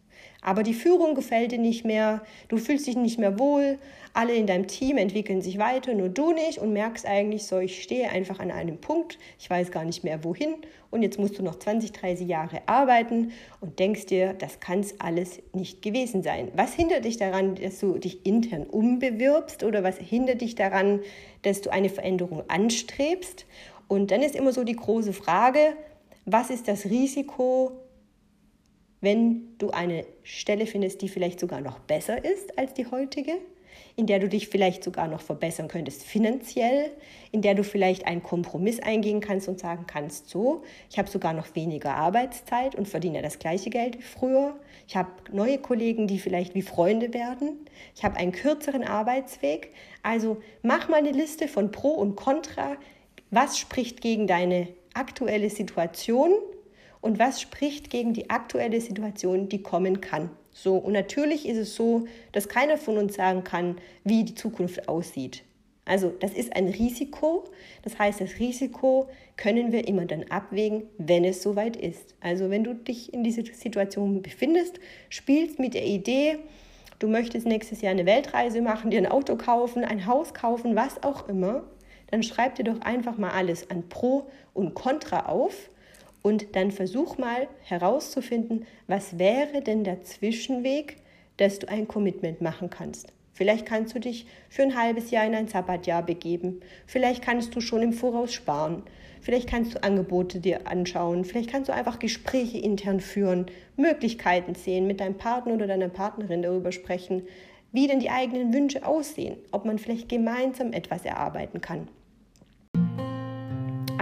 Aber 0.43 0.65
die 0.65 0.75
Führung 0.75 1.15
gefällt 1.15 1.53
dir 1.53 1.59
nicht 1.59 1.85
mehr, 1.85 2.21
du 2.49 2.59
fühlst 2.59 2.87
dich 2.87 2.97
nicht 2.97 3.19
mehr 3.19 3.39
wohl, 3.39 3.79
alle 4.15 4.35
in 4.35 4.47
deinem 4.47 4.67
Team 4.67 4.99
entwickeln 4.99 5.41
sich 5.41 5.59
weiter, 5.59 5.95
nur 5.95 6.11
du 6.11 6.33
nicht. 6.33 6.59
Und 6.59 6.73
merkst 6.73 7.07
eigentlich 7.07 7.45
so, 7.45 7.59
ich 7.59 7.83
stehe 7.83 8.11
einfach 8.11 8.41
an 8.41 8.51
einem 8.51 8.79
Punkt, 8.79 9.19
ich 9.39 9.49
weiß 9.49 9.71
gar 9.71 9.85
nicht 9.85 10.05
mehr 10.05 10.23
wohin. 10.25 10.57
Und 10.91 11.03
jetzt 11.03 11.19
musst 11.19 11.39
du 11.39 11.43
noch 11.43 11.59
20, 11.59 11.93
30 11.93 12.29
Jahre 12.29 12.61
arbeiten 12.67 13.33
und 13.61 13.79
denkst 13.79 14.07
dir, 14.07 14.35
das 14.35 14.61
kann 14.61 14.81
es 14.81 15.01
alles 15.01 15.41
nicht 15.55 15.81
gewesen 15.81 16.23
sein. 16.23 16.49
Was 16.55 16.75
hindert 16.75 17.07
dich 17.07 17.17
daran, 17.17 17.55
dass 17.55 17.79
du 17.79 17.97
dich 17.97 18.27
intern 18.27 18.65
umbewirbst? 18.65 19.65
Oder 19.65 19.83
was 19.83 19.97
hindert 19.97 20.43
dich 20.43 20.55
daran, 20.55 21.01
dass 21.43 21.63
du 21.63 21.71
eine 21.71 21.89
Veränderung 21.89 22.43
anstrebst? 22.49 23.47
Und 23.89 24.11
dann 24.11 24.23
ist 24.23 24.37
immer 24.37 24.53
so 24.53 24.65
die 24.65 24.77
große 24.77 25.15
Frage, 25.15 25.75
was 26.27 26.51
ist 26.51 26.69
das 26.69 26.85
Risiko, 26.85 27.73
wenn 29.03 29.59
du 29.59 29.71
eine 29.71 30.07
Stelle 30.23 30.67
findest, 30.67 31.03
die 31.03 31.09
vielleicht 31.09 31.41
sogar 31.41 31.61
noch 31.61 31.81
besser 31.81 32.25
ist 32.25 32.57
als 32.57 32.73
die 32.73 32.87
heutige, 32.87 33.33
in 33.97 34.07
der 34.07 34.21
du 34.21 34.29
dich 34.29 34.49
vielleicht 34.49 34.85
sogar 34.85 35.09
noch 35.09 35.21
verbessern 35.21 35.67
könntest 35.69 36.05
finanziell, 36.05 36.91
in 37.33 37.43
der 37.43 37.55
du 37.55 37.65
vielleicht 37.65 38.07
einen 38.07 38.23
Kompromiss 38.23 38.81
eingehen 38.81 39.21
kannst 39.21 39.49
und 39.49 39.59
sagen 39.59 39.87
kannst, 39.87 40.31
so, 40.31 40.63
ich 40.89 40.99
habe 40.99 41.11
sogar 41.11 41.33
noch 41.33 41.55
weniger 41.55 41.97
Arbeitszeit 41.97 42.75
und 42.75 42.89
verdiene 42.89 43.23
das 43.23 43.39
gleiche 43.39 43.71
Geld 43.71 43.99
wie 43.99 44.03
früher. 44.03 44.57
Ich 44.87 44.97
habe 44.97 45.11
neue 45.33 45.59
Kollegen, 45.59 46.07
die 46.07 46.21
vielleicht 46.21 46.55
wie 46.55 46.63
Freunde 46.63 47.13
werden. 47.13 47.67
Ich 47.97 48.05
habe 48.05 48.17
einen 48.17 48.33
kürzeren 48.33 48.85
Arbeitsweg. 48.85 49.73
Also 50.03 50.41
mach 50.63 50.89
mal 50.89 50.99
eine 50.99 51.13
Liste 51.13 51.49
von 51.49 51.73
Pro 51.73 51.91
und 51.91 52.15
Contra. 52.15 52.77
Was 53.31 53.59
spricht 53.59 54.01
gegen 54.01 54.27
deine 54.27 54.69
aktuelle 54.95 55.51
Situation 55.51 56.33
und 57.03 57.19
was 57.19 57.43
spricht 57.43 57.91
gegen 57.91 58.15
die 58.15 58.31
aktuelle 58.31 58.81
Situation, 58.81 59.51
die 59.51 59.63
kommen 59.63 60.01
kann. 60.01 60.31
So, 60.53 60.77
und 60.77 60.93
natürlich 60.93 61.47
ist 61.47 61.59
es 61.59 61.75
so, 61.75 62.07
dass 62.31 62.49
keiner 62.49 62.79
von 62.79 62.97
uns 62.97 63.15
sagen 63.15 63.45
kann, 63.45 63.77
wie 64.05 64.25
die 64.25 64.35
Zukunft 64.35 64.89
aussieht. 64.89 65.43
Also, 65.85 66.11
das 66.21 66.33
ist 66.33 66.55
ein 66.55 66.69
Risiko. 66.69 67.45
Das 67.83 67.99
heißt, 67.99 68.21
das 68.21 68.39
Risiko 68.39 69.09
können 69.37 69.73
wir 69.73 69.89
immer 69.89 70.05
dann 70.05 70.25
abwägen, 70.31 70.85
wenn 70.97 71.25
es 71.25 71.43
soweit 71.43 71.77
ist. 71.77 72.15
Also, 72.21 72.51
wenn 72.51 72.63
du 72.63 72.75
dich 72.75 73.13
in 73.13 73.25
dieser 73.25 73.45
Situation 73.53 74.23
befindest, 74.23 74.79
spielst 75.09 75.59
mit 75.59 75.75
der 75.75 75.85
Idee, 75.85 76.39
du 77.01 77.09
möchtest 77.09 77.47
nächstes 77.47 77.81
Jahr 77.81 77.91
eine 77.91 78.07
Weltreise 78.07 78.63
machen, 78.63 78.93
dir 78.93 78.99
ein 78.99 79.11
Auto 79.11 79.35
kaufen, 79.35 79.85
ein 79.85 80.07
Haus 80.07 80.35
kaufen, 80.35 80.77
was 80.77 81.03
auch 81.03 81.29
immer, 81.29 81.65
dann 82.13 82.23
schreib 82.23 82.55
dir 82.55 82.65
doch 82.65 82.81
einfach 82.83 83.19
mal 83.19 83.31
alles 83.31 83.69
an 83.71 83.89
Pro 83.89 84.31
und 84.55 84.75
Contra 84.75 85.27
auf 85.27 85.71
und 86.23 86.55
dann 86.57 86.71
versuch 86.71 87.19
mal 87.19 87.49
herauszufinden, 87.65 88.67
was 88.87 89.19
wäre 89.19 89.61
denn 89.61 89.85
der 89.85 90.03
Zwischenweg, 90.03 90.97
dass 91.37 91.59
du 91.59 91.69
ein 91.69 91.89
Commitment 91.89 92.41
machen 92.41 92.71
kannst. 92.71 93.13
Vielleicht 93.33 93.67
kannst 93.67 93.95
du 93.95 93.99
dich 93.99 94.27
für 94.49 94.63
ein 94.63 94.77
halbes 94.77 95.11
Jahr 95.11 95.27
in 95.27 95.35
ein 95.35 95.49
Sabbatjahr 95.49 96.05
begeben. 96.05 96.61
Vielleicht 96.87 97.23
kannst 97.23 97.55
du 97.57 97.61
schon 97.61 97.83
im 97.83 97.93
Voraus 97.93 98.33
sparen. 98.33 98.83
Vielleicht 99.23 99.49
kannst 99.49 99.75
du 99.75 99.83
Angebote 99.83 100.39
dir 100.39 100.67
anschauen. 100.67 101.25
Vielleicht 101.25 101.51
kannst 101.51 101.69
du 101.69 101.73
einfach 101.73 101.99
Gespräche 101.99 102.59
intern 102.59 103.01
führen, 103.01 103.47
Möglichkeiten 103.77 104.55
sehen, 104.55 104.87
mit 104.87 105.01
deinem 105.01 105.17
Partner 105.17 105.55
oder 105.55 105.67
deiner 105.67 105.89
Partnerin 105.89 106.43
darüber 106.43 106.73
sprechen, 106.73 107.23
wie 107.73 107.87
denn 107.87 108.01
die 108.01 108.11
eigenen 108.11 108.53
Wünsche 108.53 108.87
aussehen, 108.87 109.39
ob 109.51 109.65
man 109.65 109.79
vielleicht 109.79 110.09
gemeinsam 110.09 110.73
etwas 110.73 111.05
erarbeiten 111.05 111.61
kann. 111.63 111.89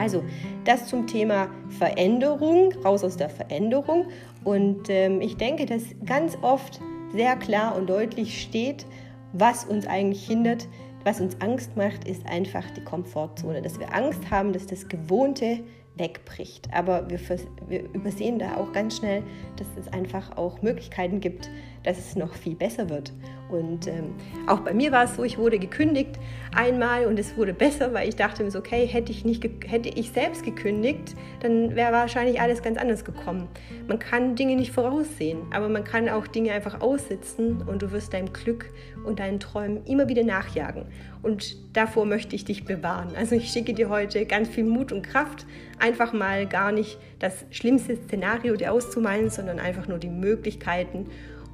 Also 0.01 0.25
das 0.65 0.87
zum 0.87 1.07
Thema 1.07 1.49
Veränderung, 1.79 2.73
raus 2.83 3.05
aus 3.05 3.19
der 3.19 3.29
Veränderung. 3.29 4.07
Und 4.45 4.89
ähm, 4.89 5.21
ich 5.21 5.37
denke, 5.37 5.67
dass 5.67 5.83
ganz 6.07 6.39
oft 6.41 6.81
sehr 7.13 7.37
klar 7.37 7.77
und 7.77 7.91
deutlich 7.91 8.41
steht, 8.41 8.87
was 9.35 9.67
uns 9.67 9.87
eigentlich 9.87 10.27
hindert, 10.27 10.67
was 11.05 11.21
uns 11.21 11.39
Angst 11.41 11.77
macht, 11.77 12.09
ist 12.09 12.27
einfach 12.27 12.65
die 12.71 12.83
Komfortzone, 12.83 13.61
dass 13.61 13.79
wir 13.79 13.95
Angst 13.95 14.31
haben, 14.31 14.55
dass 14.55 14.67
das 14.67 14.89
Gewohnte 14.89 15.61
wegbricht. 15.97 16.73
Aber 16.73 17.09
wir, 17.11 17.21
wir, 17.69 17.85
übersehen 17.93 18.39
da 18.39 18.57
auch 18.57 18.73
ganz 18.73 18.97
schnell, 18.97 19.23
dass 19.57 19.67
es 19.79 19.93
einfach 19.93 20.37
auch 20.39 20.63
Möglichkeiten 20.63 21.21
gibt, 21.21 21.51
dass 21.83 21.99
es 21.99 22.17
noch 22.17 22.33
viel 22.33 22.55
besser 22.55 22.89
wird. 22.89 23.13
Und 23.51 23.87
ähm, 23.87 24.15
auch 24.47 24.61
bei 24.61 24.73
mir 24.73 24.93
war 24.93 25.05
es 25.05 25.17
so, 25.17 25.25
ich 25.25 25.39
wurde 25.39 25.59
gekündigt 25.59 26.19
einmal 26.55 27.07
und 27.07 27.19
es 27.19 27.37
wurde 27.37 27.53
besser, 27.53 27.93
weil 27.93 28.09
ich 28.09 28.17
dachte 28.17 28.43
mir 28.43 28.51
so, 28.51 28.59
okay, 28.59 28.87
hätte 28.87 29.13
ich, 29.13 29.25
nicht, 29.25 29.45
hätte 29.67 29.89
ich 29.89 30.11
selbst 30.11 30.45
gekündigt, 30.45 31.15
dann 31.41 31.77
wäre 31.77 31.93
wahrscheinlich 31.93 32.41
alles 32.41 32.63
ganz 32.63 32.79
anders 32.79 33.05
gekommen. 33.05 33.49
Man 33.87 33.99
kann 33.99 34.37
Dinge 34.37 34.57
nicht 34.57 34.73
voraussehen, 34.73 35.39
aber 35.53 35.69
man 35.69 35.85
kann 35.85 36.09
auch 36.09 36.27
Dinge 36.27 36.53
einfach 36.53 36.81
aussitzen 36.81 37.63
und 37.63 37.83
du 37.83 37.93
wirst 37.93 38.13
deinem 38.13 38.33
Glück 38.33 38.71
und 39.05 39.19
deinen 39.19 39.41
Träumen 39.41 39.85
immer 39.85 40.09
wieder 40.09 40.25
nachjagen. 40.25 40.87
Und 41.23 41.57
davor 41.77 42.07
möchte 42.07 42.35
ich 42.35 42.45
dich 42.45 42.65
bewahren. 42.65 43.15
Also 43.17 43.35
ich 43.35 43.51
schicke 43.51 43.75
dir 43.75 43.91
heute 43.91 44.25
ganz 44.25 44.49
viel 44.49 44.65
Mut 44.65 44.91
und 44.91 45.03
Kraft, 45.03 45.47
einfach 45.79 46.13
mal 46.13 46.47
gar 46.47 46.73
nicht 46.73 46.99
das 47.19 47.45
schlimmste 47.51 47.97
Szenario 47.97 48.57
dir 48.57 48.73
auszumalen, 48.73 49.31
sondern 49.31 49.59
einfach 49.59 49.87
nur 49.87 49.99
die 49.99 50.09
Möglichkeiten 50.09 51.07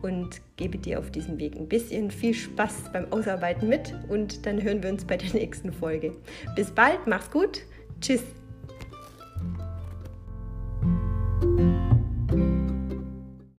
und 0.03 0.41
gebe 0.57 0.79
dir 0.79 0.99
auf 0.99 1.11
diesem 1.11 1.39
Weg 1.39 1.57
ein 1.57 1.69
bisschen 1.69 2.11
viel 2.11 2.35
Spaß 2.35 2.93
beim 2.93 3.13
Ausarbeiten 3.13 3.69
mit 3.69 3.95
und 4.09 4.47
dann 4.47 4.63
hören 4.63 4.83
wir 4.83 4.91
uns 4.91 5.05
bei 5.05 5.17
der 5.17 5.31
nächsten 5.35 5.73
Folge. 5.73 6.13
Bis 6.55 6.71
bald, 6.71 7.07
mach's 7.07 7.31
gut, 7.31 7.63
tschüss. 8.01 8.23